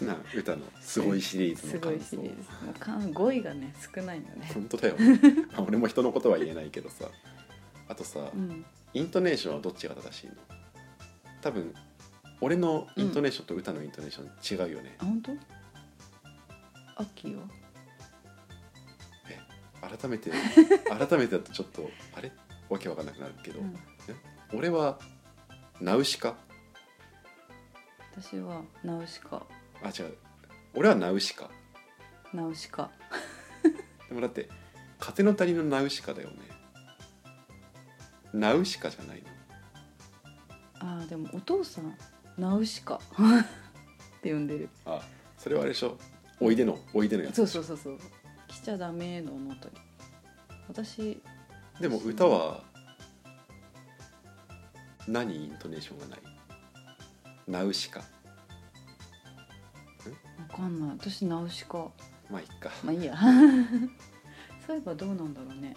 [0.02, 2.17] な歌のすごいシリーズすの感想。
[2.17, 3.13] ごいシリーズ。
[3.13, 4.50] 語彙がね少ないのね。
[4.54, 4.95] 本当だよ。
[5.52, 7.06] まあ俺も人のことは言えないけどさ
[7.88, 8.65] あとさ、うん。
[8.93, 10.34] イントネーションはどっちが正しいの？
[11.41, 11.74] 多分
[12.41, 15.32] 俺のイントネーションと歌のイントネーション違うよね、あ本当？
[16.98, 17.43] 秋は？
[19.82, 20.32] 改めて
[20.89, 22.32] 改めてだとちょっとあれ？
[22.69, 23.78] わけわかんなくなるけど、うん。
[24.54, 24.98] 俺は
[25.80, 26.36] ナウシカ？
[28.17, 29.45] 私はナウシカ。
[29.84, 30.17] あ違う。
[30.74, 31.52] 俺はナウシカ。
[32.34, 32.89] ナウシカ。
[34.10, 34.50] でもだって
[35.00, 36.38] 風の谷のナウシカだよね
[38.36, 39.28] ナウシカじゃないの？
[40.80, 41.98] あーでもお父さん
[42.38, 42.95] ナウシカ。
[42.95, 43.00] っ
[44.21, 44.69] て呼んでる。
[44.86, 45.02] あ
[45.38, 45.98] それはあれでしょ？
[46.41, 48.00] おいでのおいでのやつそうそうそうそう。
[48.48, 49.76] 来ちゃダメののとり
[50.67, 51.21] 私
[51.80, 52.63] でも歌は
[55.08, 56.19] 何イントネーションがない？
[57.48, 58.00] ナウシカ。
[58.00, 58.06] わ
[60.58, 60.89] かんない。
[61.00, 61.78] 私ナウシカ。
[62.30, 62.69] まあいっか。
[62.84, 63.15] まあいいや。
[64.65, 65.76] そういえばどうなんだろうね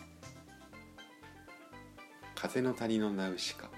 [2.40, 3.68] 風の谷のナウシカ。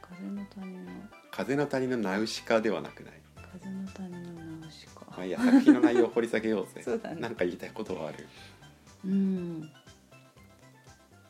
[0.00, 0.80] 風の谷の。
[1.32, 3.14] 風の谷のナウシカではなくない？
[3.34, 4.20] 風の谷の
[4.60, 5.00] ナウシカ。
[5.10, 6.80] まあいいや作品の内容を掘り下げようぜ。
[6.86, 7.20] そうだね。
[7.20, 8.24] なんか言いたいことはある。
[9.04, 9.68] うん。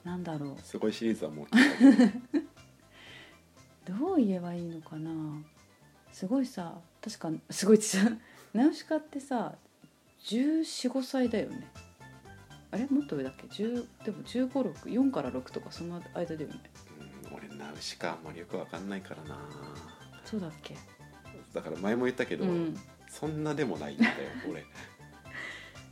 [0.05, 2.39] なんだろすごいシリーズはもう聞いたけ
[3.91, 5.11] どうどう言えばいいのかな？
[6.13, 8.01] すごいさ確かすごいちっ
[8.53, 9.55] ナウシカってさ
[10.21, 11.67] 1415歳だよね
[12.73, 12.87] あれ？
[12.87, 16.61] もっと上だっけ？10でも1564から6とかその間だよね。
[17.27, 19.39] うん俺ナウシカあんまりよくわかんないからな。
[20.25, 20.77] そうだっけ？
[21.55, 22.77] だから前も言ったけど、うん。
[23.09, 24.13] そんなでもないんだよ
[24.51, 24.65] 俺。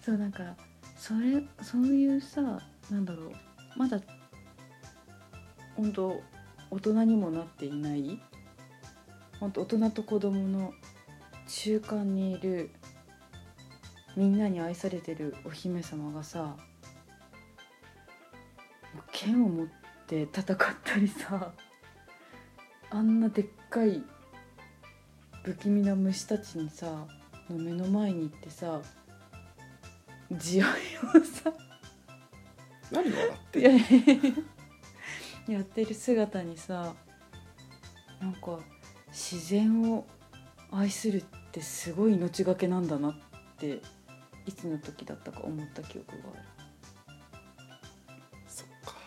[0.03, 0.57] そうなんか
[0.97, 3.33] それそういうさなんだろう。
[3.77, 4.01] まだ
[5.77, 6.21] 本当
[6.71, 8.21] 大人にもなっていない
[9.38, 10.73] 本当大人と子供の
[11.47, 12.71] 中間にいる
[14.16, 16.57] みんなに愛されてるお姫様がさ
[19.22, 19.66] 剣を持っ
[20.06, 21.52] て戦ったりさ
[22.88, 24.02] あんなでっかい
[25.42, 27.06] 不気味な虫たちにさ
[27.50, 28.80] の目の前に行ってさ
[30.33, 31.52] 地合いをさ
[32.90, 33.70] 何笑ってや
[35.48, 36.94] やってる姿にさ
[38.22, 38.59] なんか
[39.09, 40.06] 自然を
[40.72, 43.14] 愛するってすごい命がけなんだなっ
[43.59, 43.83] て
[44.46, 46.60] いつの時だったか思った記憶がある。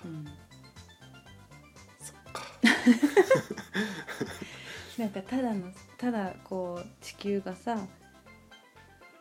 [0.04, 0.26] そっかうん。
[2.00, 2.44] そっか。
[4.98, 7.88] なんかただのただこう地球がさ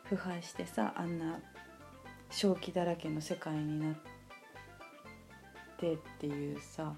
[0.05, 1.41] 腐敗してさあんな
[2.31, 3.95] 正気だらけの世界になっ
[5.79, 6.95] てっていうさ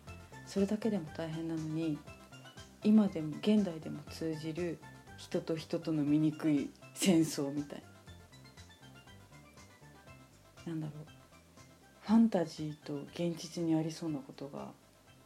[0.47, 1.99] それだけでも大変なのに
[2.83, 4.79] 今でも現代でも通じる
[5.17, 7.83] 人と人との醜い戦争みたい
[10.67, 11.14] なんだろう。
[12.07, 14.69] ファンタジーと現実にありそうなことが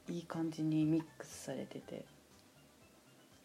[0.08, 2.04] いい感じにミックスされてて。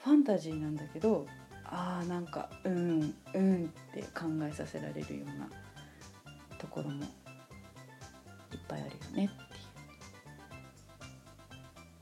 [0.04, 1.26] ファンタジーなんだけど
[1.63, 5.50] あーなんかうんうんって考えさせられるような
[6.58, 9.56] ところもいっぱいあるよねって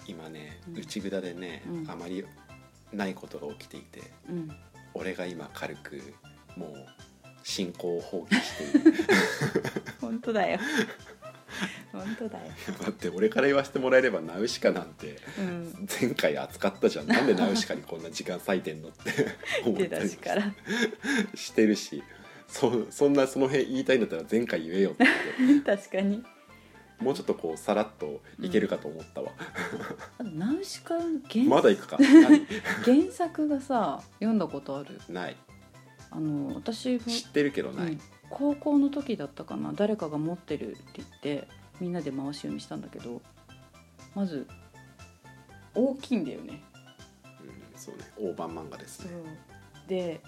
[0.08, 0.80] 今ねうん。
[0.80, 1.92] 内蔵でね、うん。
[1.92, 2.26] あまり
[2.92, 4.50] ないことが起きていてうん。
[4.96, 6.02] 俺が今軽く
[6.58, 6.74] もう
[7.44, 8.94] 信仰を放棄している。
[10.02, 10.60] 本当だよ
[11.92, 12.52] 本当だよ。
[12.82, 15.88] だって俺から言わせてもらえればナウシカなんてうん。
[16.02, 17.08] 前回扱ったじゃん。
[17.08, 19.12] なんでナウシカにこんな時間割いてんのって
[19.66, 20.54] 思っ出たりだしから。
[21.36, 22.04] してるし。
[22.48, 25.06] そそんなその辺言いたいんだったら前回言えよって。
[25.66, 26.24] 確かに。
[27.00, 29.32] もうちょっとこうさらっといけるかと思ったわ、
[30.20, 31.98] あとナウシカの原まだ行くか。
[31.98, 32.46] 何？
[32.84, 35.00] 原作がさ読んだことある？
[35.10, 35.36] ない。
[36.12, 37.00] あの私も。
[37.00, 41.48] 知ってるけどない、うん高校の時だったかな誰かが持ってるって言って
[41.80, 43.22] みんなで回し読みしたんだけど
[44.16, 44.48] まず
[45.76, 46.62] 大きいんだよね。
[47.42, 48.04] うんそうね。
[48.18, 49.12] 大判漫画ですね。
[49.88, 50.22] で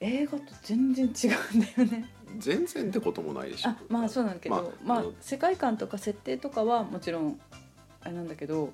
[0.00, 2.10] 映画と全然違うんだよね。
[2.38, 3.70] 全然ってこともないでしょ。
[3.70, 7.40] あまあそうなんだけど、ままあああの世界観とか設定とかはもちろん
[8.00, 8.72] あれなんだけど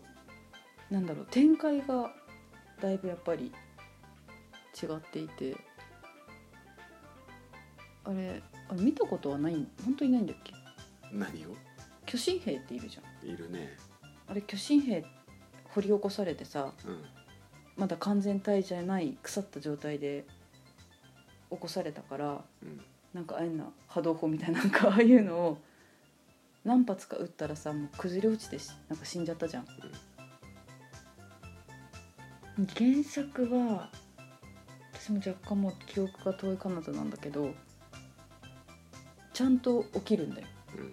[0.91, 2.13] なんだろう展開が
[2.81, 3.53] だいぶやっぱり
[4.81, 5.57] 違っていて
[8.11, 10.53] あれあれ見たことはない本当にないんだっけ？
[11.13, 11.57] 何を？
[12.07, 13.29] 巨神兵っているじゃん。
[13.29, 13.77] いるね。
[14.27, 15.05] あれ巨神兵
[15.75, 17.05] 掘り起こされてさうん。
[17.77, 20.25] まだ完全体じゃない腐った状態で
[21.51, 22.81] 起こされたからうん。
[23.13, 25.59] なんかああいうな波動砲みたいななんかああいうのを
[26.65, 29.67] 何発か撃ったらさもう崩れ落ちてしなんか死んじゃったじゃん。
[32.77, 33.91] 原作は
[34.93, 37.55] 私も若干もう記憶が遠い彼女なんだけど
[39.41, 40.47] ちゃんと起きるんだよ。
[40.77, 40.93] うん。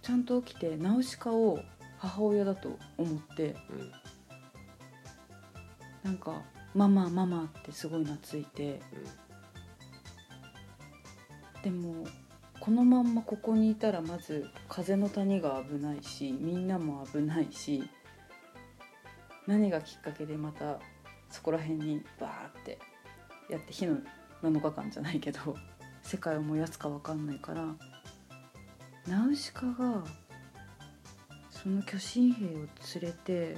[0.00, 1.60] ちゃんと起きてナウシカを
[1.98, 3.92] 母親だと思ってうん。
[6.02, 6.40] なんか
[6.74, 8.80] 「ママママ」ってすごい懐いて
[11.62, 12.06] でも
[12.58, 17.82] このまんまここにいたらまず風の谷が危ないしみんなも危ないし
[19.46, 20.80] 何がきっかけでまた
[21.28, 22.78] そこら辺にバーって
[23.50, 23.98] やって火の
[24.42, 25.54] 7日間じゃないけど
[26.02, 27.64] 世界を燃やすか分かんないから
[29.06, 30.04] ナウシカが
[31.50, 32.68] その巨神兵を連
[33.02, 33.56] れて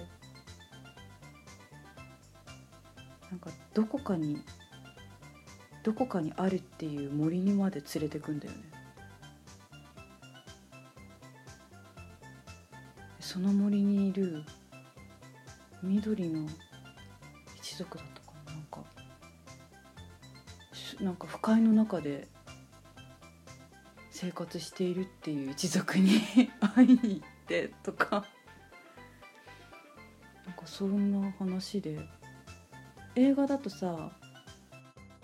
[3.30, 4.42] なんかどこかに
[5.82, 8.58] どこかにあるっていう森にまで連れてくんだよね。
[13.20, 14.44] その森にいる
[15.82, 16.48] 緑の
[17.56, 18.84] 一族だったかななんか。
[21.00, 22.28] なんか不快の中で
[24.14, 26.20] 生活しているっていう一族に
[26.76, 28.24] 会いに行ってとか。
[30.46, 31.98] なんかそんな話で。
[33.16, 34.12] 映画だとさ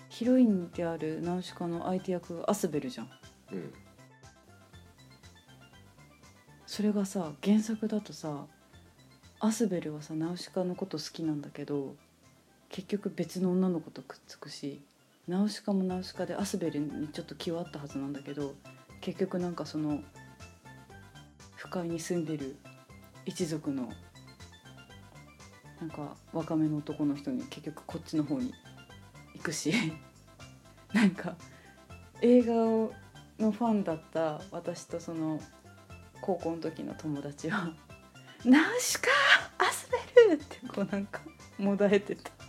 [0.08, 3.10] ヒロインであるナウシカの相手役がアスベルじゃん。
[3.52, 3.72] うん。
[6.66, 8.48] それがさ原作だとさ
[9.38, 11.94] アスベルはさナウシカのこと好きなんだけど
[12.68, 14.82] 結局別の女の子とくっつくし
[15.28, 18.56] ナウシカもナウシカでアスベルにちょっと気はあったはずなんだけど
[19.00, 20.00] 結局なんかその
[21.56, 22.56] 不快に住んでる
[23.26, 23.90] 一族の
[25.80, 28.52] なんか若めの男の人に結局こっちの方に
[29.34, 29.72] 行くし
[30.92, 31.36] なんか
[32.20, 32.92] 映画の
[33.38, 35.40] ファンだった私とその
[36.20, 37.72] 高校の時の友達は
[38.44, 39.08] 「ナウシカ
[39.58, 41.22] アスベル!」ってこうなんか
[41.58, 42.39] もだえてた。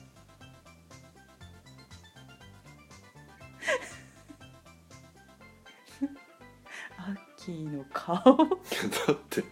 [7.68, 9.43] ーの顔だって。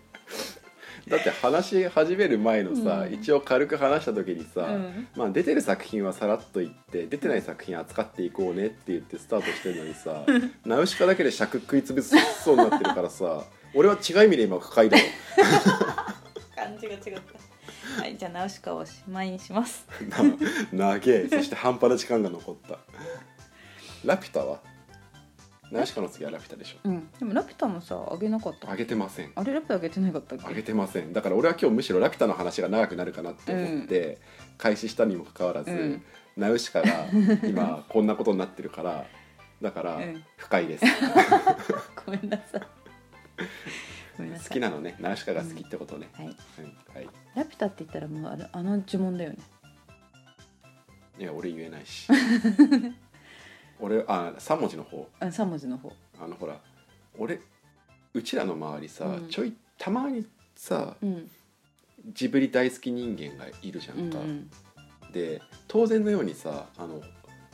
[1.07, 3.13] だって話し始める前のさ、うん。
[3.13, 5.07] 一応軽く話した時にさ、うん。
[5.15, 10.23] まあ、出てる作品はさらっと言って出てない作品扱っていこうねって言ってスタートしてるのにさ
[10.65, 12.09] ナウシカだけで尺食いつぶし
[12.43, 13.43] そうになってるからさ
[13.73, 15.03] 俺は違う意味で今不快だよ
[16.55, 18.01] 感じが違った。
[18.01, 19.87] はいじゃあナウシカをしまいにします。
[20.71, 21.27] な長え。
[21.27, 22.77] そして半端な時間が残った。
[24.05, 24.59] ラピュタは？
[25.71, 26.77] ナウシカの次はラピュタでしょ。
[26.83, 27.09] うん。
[27.19, 28.71] でもラピュタもさあげなかった。
[28.71, 29.31] あげてません。
[29.35, 30.45] あれラピュタあげてなかったっけ？
[30.47, 31.13] あげてません。
[31.13, 34.17] だから俺は今日むしろラピュタの話が長くなるかなって思って
[34.57, 36.03] 開始したにもかかわらず、うん。
[36.37, 37.05] ナウシカが
[37.43, 39.05] 今こんなことになってるから
[39.61, 40.23] だからうん。
[40.37, 40.85] 不快です、
[42.05, 42.61] ごめんなさい。
[44.21, 44.95] 好きなのね。
[44.99, 46.25] ナウシカが好きってことね、はい。
[46.25, 46.33] うん。
[46.33, 47.09] はい。
[47.35, 49.37] ラピュタって言ったらもうあのあの呪文だよね。
[51.19, 52.07] いや俺言えないし
[53.79, 55.07] 俺あ3文字の方。
[55.19, 55.93] あ三文字の方。
[56.21, 56.59] あのほら
[57.17, 57.39] 俺
[58.13, 59.29] うちらの周りさ、うん。
[59.29, 60.25] ちょいたまに
[60.55, 61.29] さうん。
[62.13, 64.49] ジブリ大好き人間がいるじゃうんんか、うん
[65.11, 67.01] で当然のようにさあの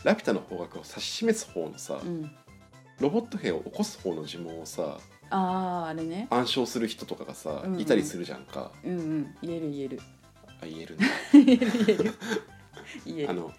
[0.03, 2.31] ラピュタの方角を指し示す方のさ、うん。
[2.99, 4.97] ロボット兵を起こす方の呪文をさ
[5.29, 5.37] あ
[5.85, 6.27] ああれね。
[6.29, 7.81] 暗唱する人とかがさ、うんうん。
[7.81, 8.71] いたりするじゃんか。
[8.83, 9.35] うんうん。
[9.41, 9.99] 言える言える。
[10.61, 12.13] あ言えるんだ 言える言える。
[13.05, 13.29] 言える。
[13.31, 13.51] あの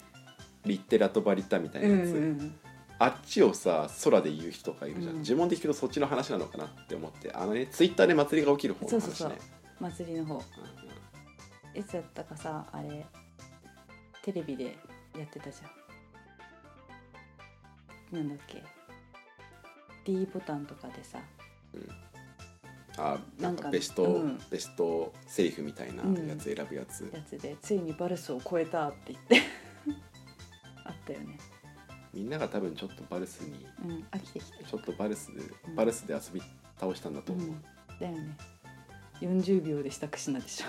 [0.66, 2.54] リッテラとバリッタみたいなうんやつ、うん
[2.98, 5.22] あっちをさ空で言う人とかいるじゃん、うん。
[5.22, 9.00] 呪文で聞くとそっちの話なのかなって思ってあのねツイッターで祭りが起きる方の話ね。
[9.00, 9.38] そうそうそう。
[9.80, 10.36] 祭りの方。
[10.36, 11.78] うん。
[11.78, 13.04] いつやったかさあれ
[14.22, 14.78] テレビで
[15.14, 18.18] やってたじゃん。
[18.18, 18.62] なんだっけ。
[20.06, 21.18] D ボタンとかでさ。
[22.96, 24.40] あなんなんかかベスト、うん。
[24.50, 29.36] ベストセリフみたいなやつ選ぶやつ、やつでついにバルスを超えたって言って。
[29.36, 29.40] あ
[31.12, 31.38] ったよね。
[32.12, 34.64] みんなが多分ちょっとバルスにうん飽きてきて。
[34.64, 35.74] ちょっとバルスで、うん。
[35.74, 36.42] バルスで遊び
[36.78, 37.62] 倒したんだと思う、うん。
[38.00, 38.36] だよね。
[39.20, 40.66] 40秒で支度しなでしょ、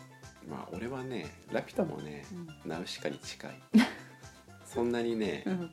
[0.48, 2.70] まあ俺はねラピュタもねうん。
[2.70, 3.60] ナウシカに近い。
[4.64, 5.70] そんなにね、うん。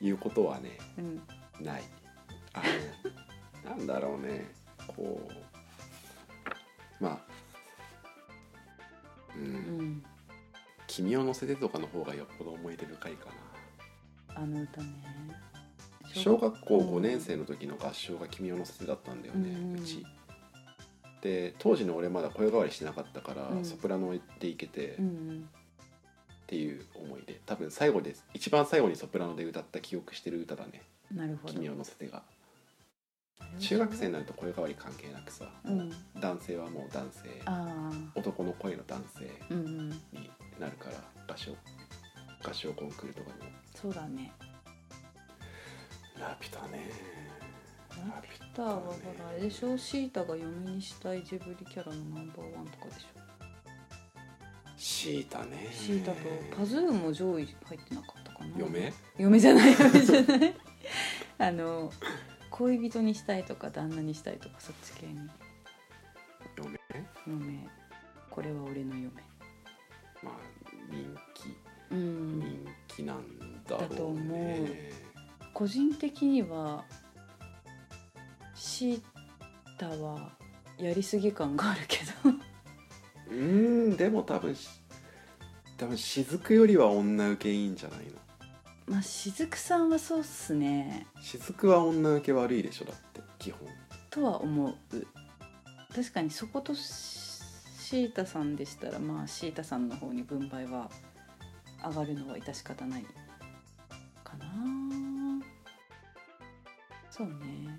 [0.00, 1.22] 言うことはねうん。
[1.64, 1.84] ない。
[2.52, 2.62] あ
[3.64, 4.50] のなんだろうね
[4.86, 5.28] こ
[7.00, 7.18] うまあ
[9.34, 9.46] うん、う
[9.82, 10.04] ん
[10.96, 13.26] 君を乗せてとかの方がよっぽど思い出深いか
[14.28, 14.42] な。
[14.42, 14.88] あの歌ね。
[16.14, 20.06] 小学校5年生の時の合唱が「君を乗せて」だったんだよね、ううんち。
[21.20, 23.64] で当時の俺まだ声変わりしてなかったから、うん。
[23.64, 25.48] ソプラノでいけてっうんうん。
[26.46, 30.80] ていう思い出多分最後です一番最後にソプラノで歌った記憶してる歌だね
[31.12, 31.52] 「なるほど。
[31.52, 32.22] 君を乗せて」が。
[33.58, 35.92] 中学生になると声変わり関係なくさ、うん。
[36.18, 37.28] 男性はもう男性。
[38.14, 39.30] 男の声の男性
[40.12, 41.52] になるから合唱
[42.42, 43.50] 合唱コンクールとかでも。
[43.74, 44.32] そうだね。
[46.18, 46.90] ラピュタね。
[47.90, 49.76] ラピュタはほらあれでしょ？
[49.76, 53.06] シータが嫁にしたいジブリキャラのナンバーワンとかでしょ？
[54.76, 55.68] シータね。
[55.72, 56.18] シータと
[56.56, 58.50] パズーも上位入ってなかったかな。
[58.58, 58.92] 嫁？
[59.18, 59.72] 嫁じゃない。
[59.78, 60.54] 嫁じゃない。
[61.38, 61.92] あの
[62.50, 65.18] 恋人にしたいとか旦那にしたいとかそっち系に。
[66.56, 66.80] 嫁？
[67.26, 67.68] 嫁。
[68.30, 69.10] これは俺の嫁
[70.26, 70.34] まあ
[70.90, 71.94] 人気。
[71.94, 72.40] うん。
[72.40, 74.92] 人気なんだろう思ね。
[75.54, 76.84] 個人的には
[78.54, 79.00] シー
[79.78, 80.32] タは
[80.78, 82.30] やりすぎ感があるけど。
[83.30, 84.68] うーんでも多分し
[85.76, 88.12] 多分雫よりは女受けいいんじゃないの？
[88.86, 91.06] まあ雫さんはそうっすね。
[91.20, 93.68] 雫は女受け悪いでしょだって基本。
[94.10, 94.74] とは思う。
[95.94, 96.74] 確かにそこと
[97.88, 100.90] シータさんでしたらまあシータさんの方に軍配は
[101.88, 103.04] 上がるのは致し方ない
[104.24, 104.44] かな。
[107.12, 107.78] そうね。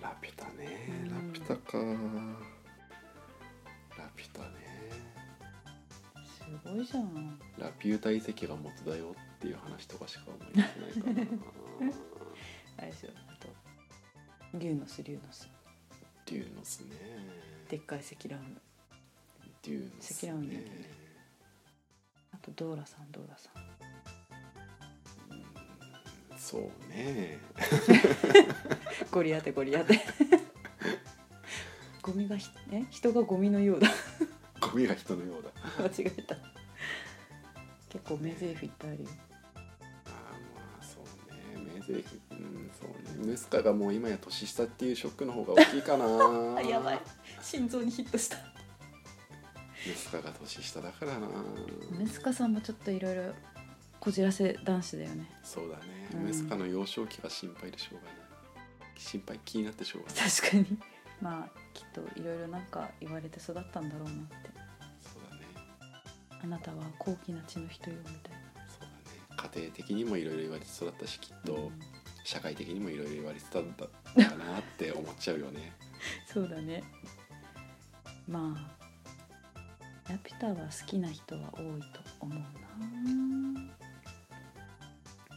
[0.00, 1.02] ラピュタね。
[1.02, 1.32] うん。
[1.32, 1.78] ラピュタか。
[3.98, 4.46] ラピュタね。
[6.24, 7.40] すごいじゃん。
[7.58, 11.92] ラピュタ遺跡が元だよっていう話とかしか思い出せないかな。
[12.78, 13.48] あれですよあと。
[14.54, 15.48] リューノスリューノス
[16.26, 16.94] デューノスね。
[17.68, 18.65] でっかい積乱雲
[19.66, 20.64] デューノス積乱雲ねね
[22.32, 23.52] あとドーラさんドーラさん。
[26.38, 27.38] そうね。
[29.10, 29.98] ゴリ当てゴリ当て
[32.02, 32.84] ゴミがひえ？
[32.90, 33.88] 人がゴミのようだ。
[34.60, 35.50] ゴミが人のようだ。
[35.82, 36.36] 間違えた。
[37.88, 39.08] 結構名台詞いっぱいあるよ。
[40.04, 40.12] ああ
[40.54, 41.04] まあそう
[41.34, 41.42] ね。
[41.74, 43.24] 名台詞うんそうね。
[43.26, 46.04] ムスカがもう今や年下っていうショックの方が大きいかな。
[46.58, 47.00] あやばい。
[47.42, 48.36] 心臓にヒットした
[49.88, 51.28] ムスカが年下だからな。
[51.90, 53.22] ムスカさんもちょっといろいろ
[54.00, 55.30] こじらせ男子だよね。
[55.42, 55.82] そうだね、
[56.14, 56.20] うん。
[56.26, 58.12] ムスカの幼少期が心配でしょうがない。
[58.96, 60.30] 心配気になってしょうがない。
[60.30, 60.78] 確かに。
[61.20, 64.50] まあきっといろいろなんか言われて育ったんだろうなって。
[65.02, 65.42] そうだね。
[66.42, 68.14] あなたは高貴な血の人よみたい
[68.68, 69.50] そうだね。
[69.54, 71.72] 家庭的にもいろいろ言われて育ったしきっな、とうん。
[72.24, 75.72] 社会的にもいろいろ言われてたんだかなって思っちゃうよね。
[76.26, 76.82] そうだね。
[78.28, 78.75] まあ
[80.08, 82.44] ラピュタは好きな人は多いと思うな。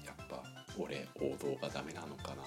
[0.05, 0.43] やっぱ
[0.78, 2.43] 俺王道がダメなのかな。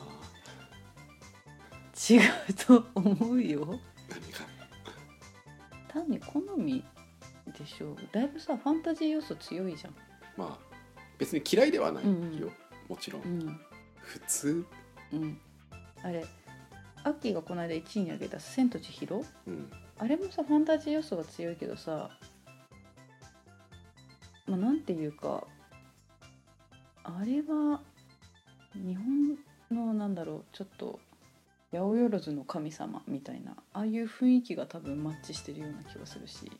[2.10, 3.78] 違うと思うよ。
[4.08, 4.38] 何が？
[5.88, 6.84] 単に好み
[7.58, 7.92] でしょ。
[7.92, 9.94] うだいぶさファンタジー要素強いじゃん。
[10.36, 10.64] まあ
[11.18, 12.52] 別に嫌いではないよ、うんうん。
[12.88, 13.60] もちろん、うん。
[13.96, 14.64] 普通？
[15.12, 15.40] うん。
[16.02, 16.24] あれ
[17.04, 19.24] アッキーがこの間1位に挙げた「千と千尋？
[19.46, 22.10] うん」あれもさファンタジー要素が強いけどさ
[24.46, 25.44] まあなんていうか
[27.04, 27.80] あれは
[28.74, 29.38] 日本
[29.70, 30.98] のなんだろうちょっと
[31.72, 36.50] 八百万の神様みたいなああいう雰囲気が多分マッチしてるような気がするし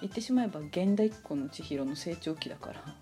[0.00, 2.94] 言ってしまえば現代っ子の千尋の成長期だから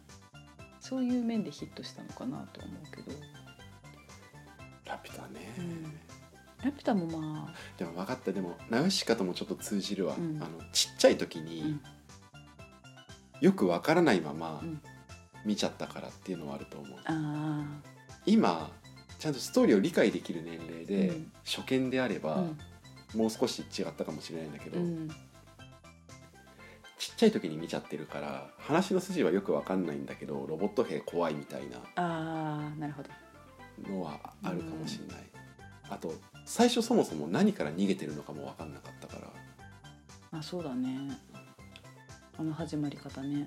[0.81, 3.11] そういう面でヒットしたのかなとは思うけど、
[4.85, 5.96] ラピュタね、うん、
[6.67, 7.49] ラピュタもま。
[7.49, 8.33] あでも分かった。
[8.33, 10.43] でもナウシカともちょっと通じるわ、うん。
[10.43, 11.81] あのちっちゃい時に、うん。
[13.41, 14.81] よく分からないままうん。
[15.45, 16.99] 見ちゃったからっていうのはあると思う。
[17.05, 17.65] あ
[18.27, 18.73] 今
[19.21, 21.33] ちゃんとストーリーを理解できる年齢で、うん。
[21.45, 22.45] 初見であれあば、
[23.15, 25.09] もう少し違ったかもしれないんだけど、うん。
[26.99, 33.11] ちっちゃい時に見ちゃってるから話の筋はよく分かんないんだけどロボット兵怖いみたいなああなるほど。
[33.91, 35.25] のはあるかもしれない、
[35.89, 36.15] あと
[36.45, 39.17] 最初そもそも何から逃げてるのかも分かんなかったか
[40.33, 40.39] ら。
[40.39, 41.19] あそうだね。
[42.39, 43.47] あの始まり方ね。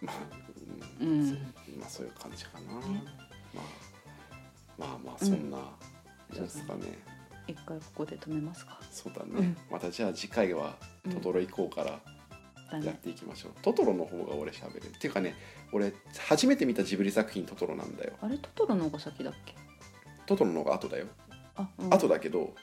[0.00, 0.16] まあ、
[1.00, 1.30] ううん。
[1.30, 1.38] う
[1.78, 3.02] まあそういう感じかな、ね。
[3.54, 6.98] まあまあまあそんな、どうですかね。
[7.46, 8.78] 一回ここで止めますか。
[8.90, 9.56] そうだね、うん。
[9.70, 12.00] またじゃあ次回はうんトトロ行こうから
[12.70, 14.84] だやっねていきましょう、トトロの方が俺喋る。
[14.86, 15.34] っていうかね
[15.72, 15.92] 俺
[16.28, 18.12] 初めて見たジブリ作品トトロなんだよ。
[18.22, 19.54] あれトトロの方が先だっけ？
[20.26, 21.06] トトロの方が後だよ、
[21.58, 22.54] あ、うん、後だけど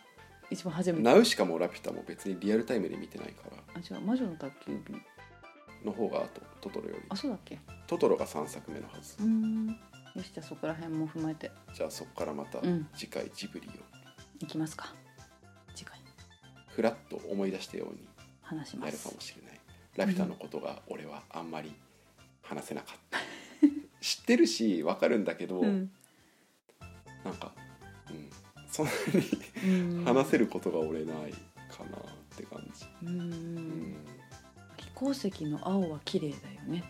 [0.49, 1.03] 一番初めて。
[1.03, 3.57] ナウシカもラピュタも別にリアルタイムで見てないから。
[3.75, 5.01] あじゃあ魔女の宅急便
[5.83, 7.01] の方が後トトロより。
[7.09, 7.59] あそうだっけ？
[7.87, 9.17] トトロが3作目のはず。
[9.19, 9.67] うーん。
[10.15, 11.51] よしじゃあそこら辺も踏まえて。
[11.73, 12.87] じゃあそこからまたうん。
[12.95, 13.71] 次回ジブリを。
[14.39, 14.93] いきますか。
[15.75, 15.99] 次回。
[16.69, 18.07] ふらっと思い出したように
[18.41, 19.59] 話しますなるかもしれない。
[19.95, 21.73] ラピュタのことが俺はあんまり
[22.43, 23.19] 話せなかった。
[24.01, 25.91] 知ってるし分かるんだけど、うん。
[27.23, 27.64] なんか、うん、
[28.75, 28.91] そんな
[29.65, 31.31] にうん話せることが俺ない
[31.69, 32.01] かなっ
[32.35, 33.19] て感じ、ううん
[33.91, 33.95] ん。
[34.77, 36.83] 飛行石の青は綺麗だよね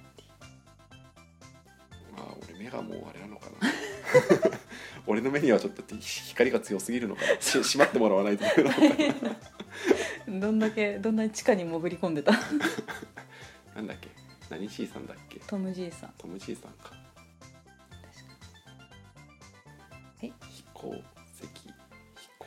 [2.18, 3.70] まあ俺目がもうあれなのかな。
[5.08, 7.40] 俺の目にはちょっと光が強すぎるのかな。
[7.42, 9.26] し閉まってもらわないとダメなのか
[10.28, 10.40] な。
[10.40, 12.32] どんだけどんなに地下に潜り込んでた？
[13.76, 14.10] なんだっけ？
[14.50, 15.40] 何 C さんだっけ？
[15.42, 16.14] トムじいさん。
[16.18, 16.96] トム G さんか。
[20.20, 20.96] はい飛行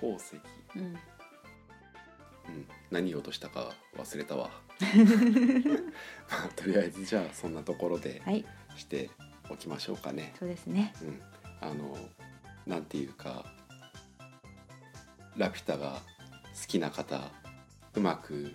[0.01, 0.37] 行石
[0.77, 0.83] うん。
[0.83, 4.51] うん、何言おうとしたか忘れたわ。
[6.31, 8.45] まあとりあえずじゃあそんなところではい。
[8.77, 9.11] して
[9.51, 10.95] おきましょうかね、そうですね。
[11.03, 11.21] うん、
[11.61, 11.99] あの
[12.67, 13.45] なんていうか
[15.37, 16.01] ラピュタが
[16.61, 17.31] 好きな方
[17.95, 18.53] うまく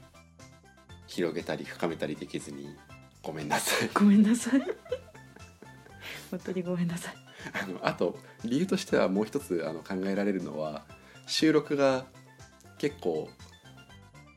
[1.07, 2.75] 広げたり深めたりできずに
[3.21, 3.89] ごめんなさい。
[3.93, 4.61] ごめんなさい。
[6.31, 7.15] 本当にごめんなさい。
[7.61, 10.85] あのあと理由としてはもう一つあの考えられるのは
[11.25, 12.05] 収録が
[12.77, 13.29] 結構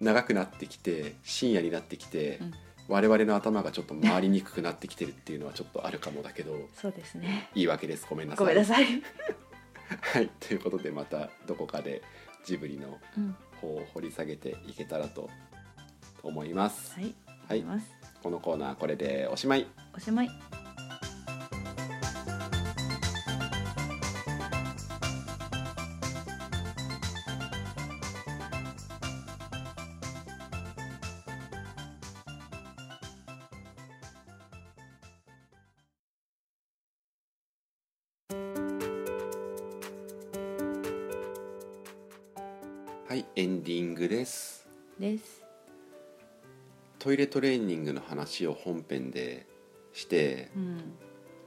[0.01, 2.55] 長くなってきて深夜になってきて、うん。
[2.89, 7.51] 我々の頭がちょっと回りにくくなってきてるっていうのはちょっとあるかもだけどそうですね。
[7.55, 8.07] いいわけです。
[8.09, 8.47] ごめんなさい。
[8.47, 8.87] ごめんなさい、
[10.15, 10.31] はい。
[10.39, 12.03] ということでまたどこかで
[12.45, 15.29] ジブリのうん、方を掘り下げていけたらと
[16.23, 16.95] 思います。
[16.95, 17.15] はい。
[17.49, 17.59] はい。
[17.59, 17.91] いきます。
[18.23, 19.67] このコーナーこれでおしまい。
[19.95, 20.66] おしまいはい
[47.37, 49.47] トレーニングの話を本編で
[49.93, 50.79] してうん。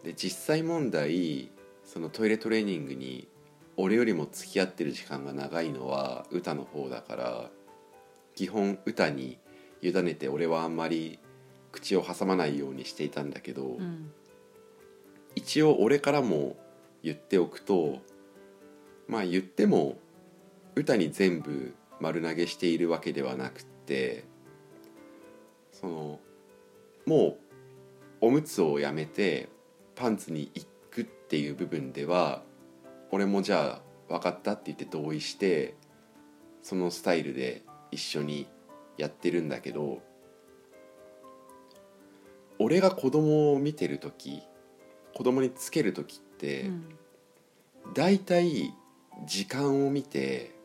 [0.03, 1.49] で実際問題
[1.83, 3.27] そのトイレトレーニングに
[3.75, 7.49] 俺よりも付き合ってる時間が長いのは歌の方だから
[8.35, 9.39] 基本歌に
[9.81, 11.17] 委ねて俺はあんまり
[11.71, 14.11] 口を挟まないようにしていたんだけど、うん。
[15.33, 16.55] 一応俺からも
[17.01, 17.97] 言っておくと
[19.07, 19.97] まあ言っても
[20.75, 24.28] 歌に全部丸投げしているわけではなくって
[25.79, 26.19] その
[27.05, 27.37] もう
[28.21, 29.49] おむつをやめて
[29.95, 32.43] パンツに行くっていう部分では
[33.11, 35.75] 俺もじゃあ分かったって言って同意して
[36.61, 38.47] そのスタイルで一緒に
[38.97, 40.01] やってるんだけど
[42.59, 44.43] 俺が子供を見てる時
[45.15, 46.99] 子供につける時って、うん。
[47.93, 48.73] だいたい
[49.25, 50.55] 時間を見て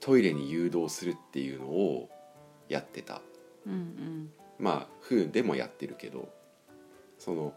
[0.00, 2.08] トイレに誘導するっていうのを
[2.68, 3.20] やってた
[4.58, 6.28] まあ不運でもやってるけど
[7.18, 7.54] その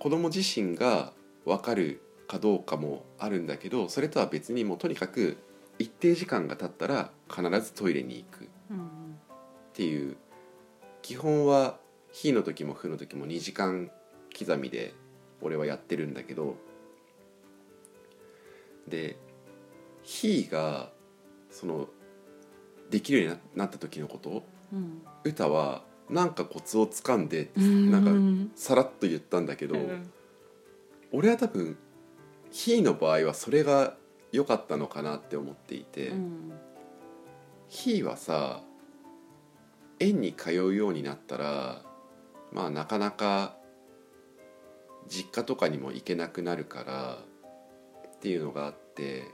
[0.00, 1.12] 子供自身が
[1.44, 5.38] 分かるかどうかもあるんだけどそれとは別にもうとにかく
[5.78, 8.44] 一定時間が経ったら必ずトイレに行く。
[8.44, 8.48] っ
[9.74, 10.16] ていう
[11.02, 11.78] 基本は
[12.10, 13.90] 「非」の時も「不」の時も2時間
[14.36, 14.94] 刻みで
[15.42, 16.56] 俺はやってるんだけど
[18.88, 19.18] で
[20.02, 20.90] 「非」が
[21.50, 21.90] その
[22.90, 24.42] できるようになった時のこと？
[24.72, 25.02] うん。
[25.24, 27.90] 歌はなんかコツをつかんでうん。
[27.90, 30.10] なんかうんさらっと言ったんだけど、うん。
[31.12, 31.76] 俺は多分
[32.50, 33.96] 「非」の場合はそれが
[34.32, 36.52] 良かったのかなって思っていてうん
[37.68, 38.62] 「非」はさ
[39.98, 41.82] 園に通うようになったら
[42.52, 43.56] まあなかなか
[45.08, 47.18] 実家とかにも行けなくなるから
[48.16, 49.24] っていうのがあって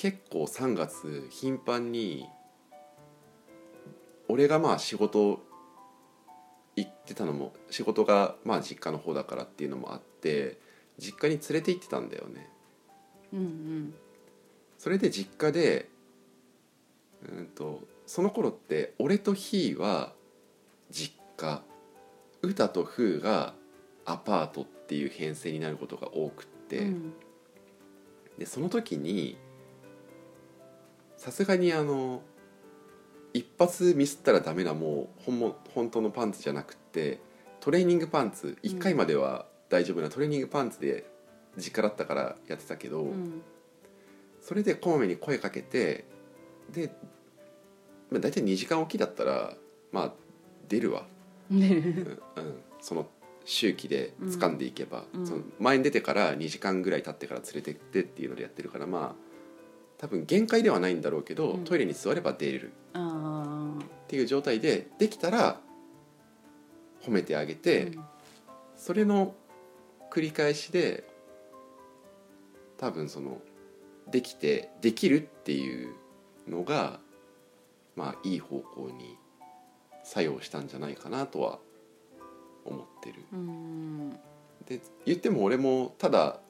[0.00, 2.26] 結構3月頻繁に
[4.28, 5.42] 俺がまあ仕事
[6.74, 10.58] 行ってたのも仕事がまあ実家の方だからっていうのもあって
[10.96, 12.48] 実家に連れて行ってたんだよね。
[13.34, 13.94] うん
[14.78, 15.90] それで実家で
[17.30, 20.14] うんとその頃って俺とひーは
[20.90, 21.60] 実家
[22.40, 23.52] 歌とふーが
[24.06, 27.12] アパートっていう編成になることが多くって、うん。
[28.38, 29.36] でその時に
[31.20, 32.22] さすがにあの
[33.34, 37.20] 一発ミスったらダメなもう本も本当のパンツじゃなくって
[37.60, 41.04] トレーニングパンツ1回までは大丈夫なトレーニングパンツで
[41.58, 43.42] 実家だったからやってたけど、うん。
[44.40, 46.06] それでこまめに声かけて
[46.72, 46.90] で、
[48.10, 49.52] まあ、大体2時間おきだったら
[49.92, 50.12] まあ
[50.70, 51.04] 出るわ、
[51.50, 52.18] うんうんうん、
[52.80, 53.06] その
[53.44, 55.26] 周期で掴んでいけば、うん。
[55.26, 59.29] その前に出てから2時間ぐらい経ってから連れてってっていうのでやってるからまあ
[60.00, 61.64] 多分限界ではないんだろうけど、うん。
[61.64, 62.72] トイレに座れば出れる。
[62.94, 65.60] っていう状態でできたら
[67.02, 67.92] 褒めてあげて、
[68.76, 69.34] それの
[70.10, 71.04] 繰り返しで
[72.78, 73.42] 多分その
[74.10, 75.94] できてできるっていう
[76.48, 76.98] のが
[77.94, 79.18] まあいい方向に
[80.02, 81.58] 作用したんじゃないかなとは
[82.64, 83.22] 思ってる。
[83.34, 84.10] うん。
[84.66, 86.40] で言っても俺もただ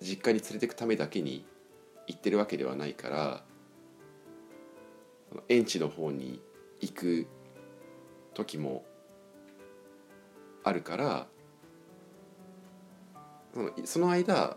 [0.00, 1.44] 実家に連れてくためだけに
[2.06, 3.44] 行ってるわけではないから
[5.48, 6.40] 園地の方に
[6.80, 7.26] 行く
[8.34, 8.84] 時も
[10.62, 11.26] あるから
[13.52, 14.56] そのその間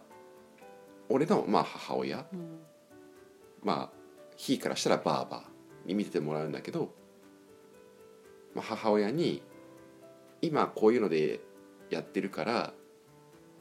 [1.09, 2.59] 俺のまあ母親うん。
[3.63, 3.97] まあ
[4.35, 5.43] ひいからしたらばあば
[5.85, 6.93] に見ててもらうんだけど、
[8.53, 9.41] まあ、母親に
[10.41, 11.39] 今こういうので
[11.89, 12.73] やってるから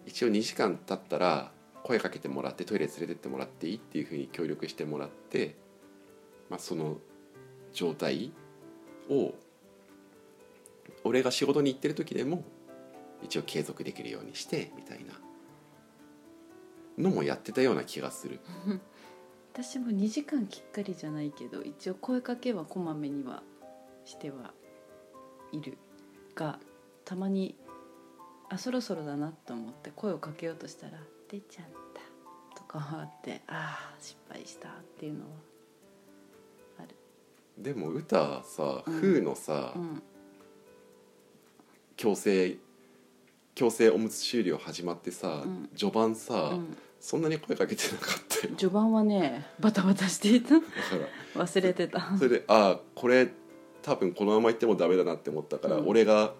[0.05, 1.53] 一応2時間経ったら
[1.87, 5.55] 声かけてもらってトイレ連れてってもらっていいっていうふうに協力してもらって、
[6.51, 6.97] まあ、その
[7.72, 8.32] 状態
[9.09, 9.34] を
[11.05, 12.43] 俺が仕事に行ってる時でも
[13.22, 15.12] 一応継続できるようにしてみたいな
[16.99, 18.41] のもやってたような気がする。
[19.55, 23.43] 私も2時間きっかりじゃないけど一応声かけはこまめには
[24.05, 24.53] しては
[25.53, 25.78] いる
[26.34, 26.59] が
[27.07, 27.57] たまに
[28.51, 30.99] あそろそろだなと思って声をかけようとしたら
[31.29, 31.64] 「出ちゃっ
[31.95, 32.01] た」
[32.59, 35.27] とかあって「ああ失敗した」っていうのは
[36.79, 36.89] ある。
[37.59, 39.01] でも歌さ、うん。
[39.01, 40.03] 風のさ、うん。
[41.97, 42.59] 強制
[43.55, 45.70] 強制おむつ終了始まってさ、うん。
[45.74, 48.55] 序盤さ、うん、そんなに声かけてなかったよ。
[48.57, 50.57] 序盤はねバタバタしていた。
[51.35, 52.16] 忘れてた。
[52.18, 53.29] それでああこれ
[53.83, 55.89] 多分このまま行ってもダメだなって思ったから、うん。
[55.89, 56.35] 俺が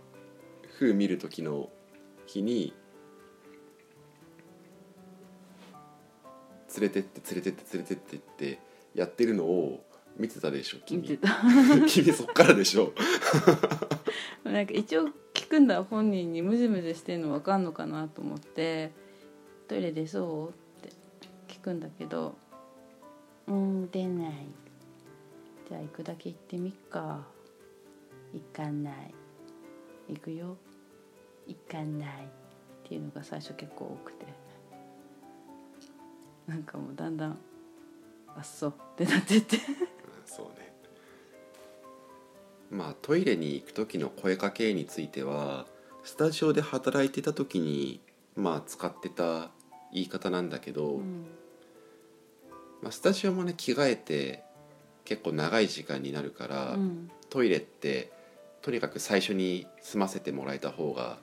[0.78, 1.70] 風見る時の
[2.26, 2.74] 日に
[6.81, 8.59] 連れてって連れてって連れてってって
[8.95, 9.85] やってるのを
[10.16, 11.03] 見てたでしょ君。
[11.03, 11.29] 見てた。
[11.87, 12.93] 君そっからでしょ。
[14.45, 18.93] なんか一応聞くんだ本人にムズムズしてんの分かんのかなと思って
[19.68, 20.49] 「トイレ出そう?」
[20.87, 20.91] って
[21.49, 22.37] 聞くんだけど
[23.47, 24.33] 「うん出ない」
[25.68, 27.27] 「じゃあ行くだけ行ってみっか」
[28.33, 29.14] 「行かない」
[30.09, 30.57] 「行くよ」
[31.47, 34.27] 「行かない」っていうのが最初結構多くて
[36.47, 37.38] なんかもうだんだん
[38.36, 39.57] あそうってなってて。
[39.57, 39.62] うん
[40.24, 40.72] そうね
[42.70, 45.66] まあトイレに行く時の声かけについては
[46.03, 48.01] スタジオで働いてた時に
[48.34, 49.51] まあ使ってた
[49.92, 51.26] 言い方なんだけど、うん。
[52.82, 54.42] まあ、スタジオもね着替えて
[55.05, 57.11] 結構長い時間になるから、うん。
[57.30, 58.12] トイレって
[58.62, 61.18] とにかく最初に済ませてもらえた方が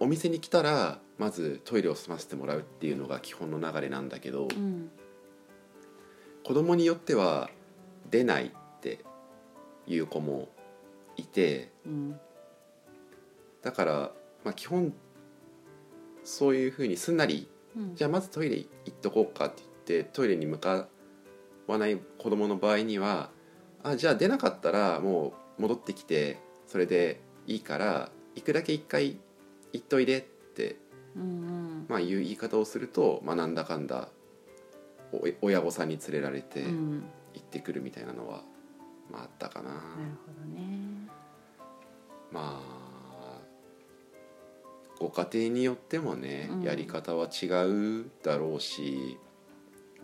[0.00, 4.90] お店に来たらまずトイレを済ませてもらうっていうのが基本の流れなんだけど、うん。
[6.44, 7.50] 子供によっては
[8.10, 8.50] 出ないっ
[8.80, 9.04] て
[9.86, 10.48] いう子も
[11.16, 12.20] いてうん。
[13.62, 13.92] だから、
[14.44, 14.94] まあ、基本
[16.24, 17.94] そういうふうにすんなりうん。
[17.96, 20.86] じゃあまずトイレ行っとこうかって言ってトイレに向か
[21.66, 23.30] わない子供の場合には
[23.82, 29.18] あじゃあ出なかったらもう戻ってきてそれでいいから行くだけ一回
[29.72, 30.22] 行っといでっ
[30.54, 30.76] て、
[31.18, 31.86] うんうん。
[31.88, 34.08] まあ、いう言い方をすると、まあ、なんだかんだ
[35.12, 37.04] お親御さんに連れられてうん。
[37.34, 38.42] 行ってくるみたいなのは、
[39.10, 39.70] まあ、あったかな。
[39.70, 39.80] なる
[40.26, 41.08] ほどね。
[42.30, 42.88] まあ
[45.00, 46.62] ご家庭によってもね、うん。
[46.62, 47.46] やり方は違
[48.02, 49.18] うだろうし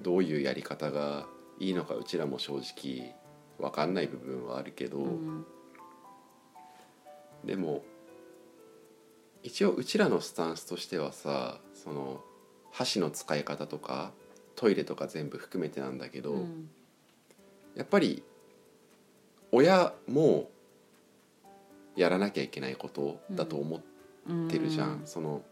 [0.01, 1.27] どういうやり方が
[1.59, 3.15] いいのかうちらも正直
[3.59, 5.47] 分かんない部分はあるけど、うん。
[7.45, 7.85] でも
[9.45, 12.21] 一応うちらのスタンスとしてはさその
[12.73, 14.11] 箸の使い方とか
[14.57, 16.69] トイレとか全部含めてなんだけど、うん。
[17.77, 18.23] やっぱり
[19.53, 20.49] 親も
[21.95, 23.81] やらなきゃいけないことだと思っ
[24.49, 25.43] てるじゃん、その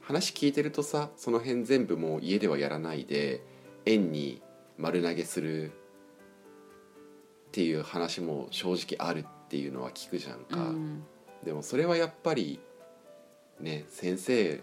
[0.00, 3.42] 話聞いてるとさその辺全部もう家ではやらないで
[3.86, 4.42] 円に
[4.76, 5.72] 丸投げするっ
[7.52, 11.02] ていう話も正直あるっていうのは聞くじゃんか、うん。
[11.44, 12.60] でもそれはやっぱり
[13.60, 14.60] ね先生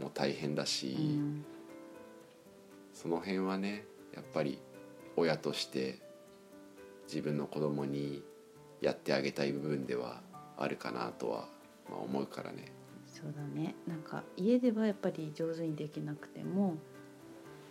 [0.00, 1.44] も大変だし、うん
[2.92, 3.84] その辺はね
[4.14, 4.58] やっぱり
[5.16, 5.98] 親として
[7.08, 8.22] 自分の子供に
[8.80, 10.20] やってあげたい部分では
[10.56, 11.48] あるかなとは、
[11.90, 12.72] まあ、思うからね。
[13.06, 16.76] そうだねなんか家ではやっぱり上手にできなくても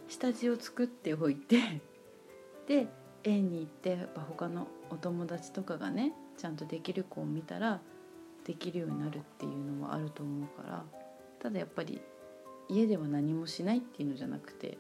[0.08, 1.82] 下地を作っておいて
[2.68, 2.88] で
[3.24, 7.82] 園に行ってやっぱ他のお友達とかがねちゃんとできる子を見たら
[8.46, 10.84] できるようになるっていうのはあると思うから
[11.42, 12.02] ただやっぱり
[12.70, 14.78] 家では何もしないっていうのじゃなくて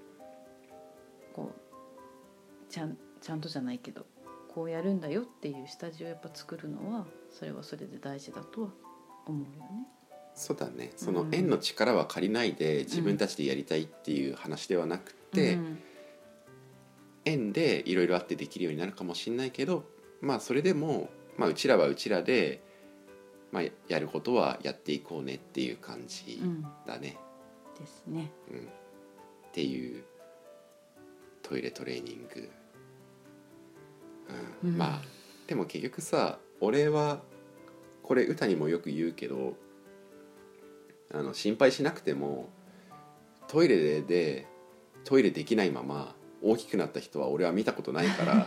[1.33, 4.05] こうちゃんちゃんとじゃないけど
[4.53, 8.69] こうやるんだよっていう下地をやっぱ作るのはそれはそれで大事だとは
[9.25, 9.87] 思うよね。
[10.33, 10.91] そうだね。
[10.95, 11.35] そのうん。
[11.35, 15.79] 園の力は借りないで自分たちでやりたいっていう話ではなくて、うん。
[17.25, 19.83] 園でいろいろあってできるようになるかもしれないけど
[20.21, 22.61] まあそれでも、まあ、うちらはうちらで、
[23.51, 26.65] まあ、やることはやっていこうねっていう感じうん。
[26.87, 27.17] だね、
[27.79, 28.31] ですね。
[28.49, 28.59] うん。
[28.59, 28.61] っ
[29.51, 30.03] ていう
[31.43, 32.49] トイレトレーニング、
[34.63, 34.69] うん。
[34.69, 34.77] うん。
[34.77, 35.01] まあ
[35.47, 37.21] でも結局さ俺は
[38.03, 39.55] これ歌にもよく言うけど
[41.13, 42.49] あの心配しなくても
[43.49, 44.47] トイレで
[45.03, 48.45] トイレできないまま大きくなった人は俺は見たことないから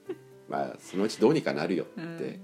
[0.48, 2.40] まあそのうちどうにかなるよって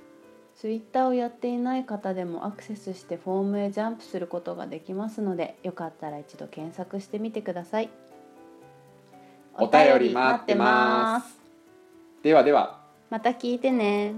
[0.56, 7.88] ツイッターをやっていない方でもアクセスしてフォームへジャンプすることができますのでよかったら一度検索してみてください。
[9.54, 11.38] お便り待ってます。
[12.22, 12.80] ではでは。
[13.08, 14.14] また聞いてね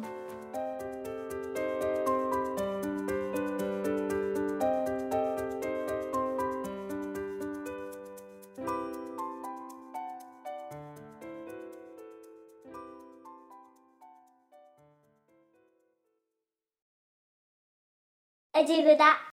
[18.72, 19.31] うちぶだ。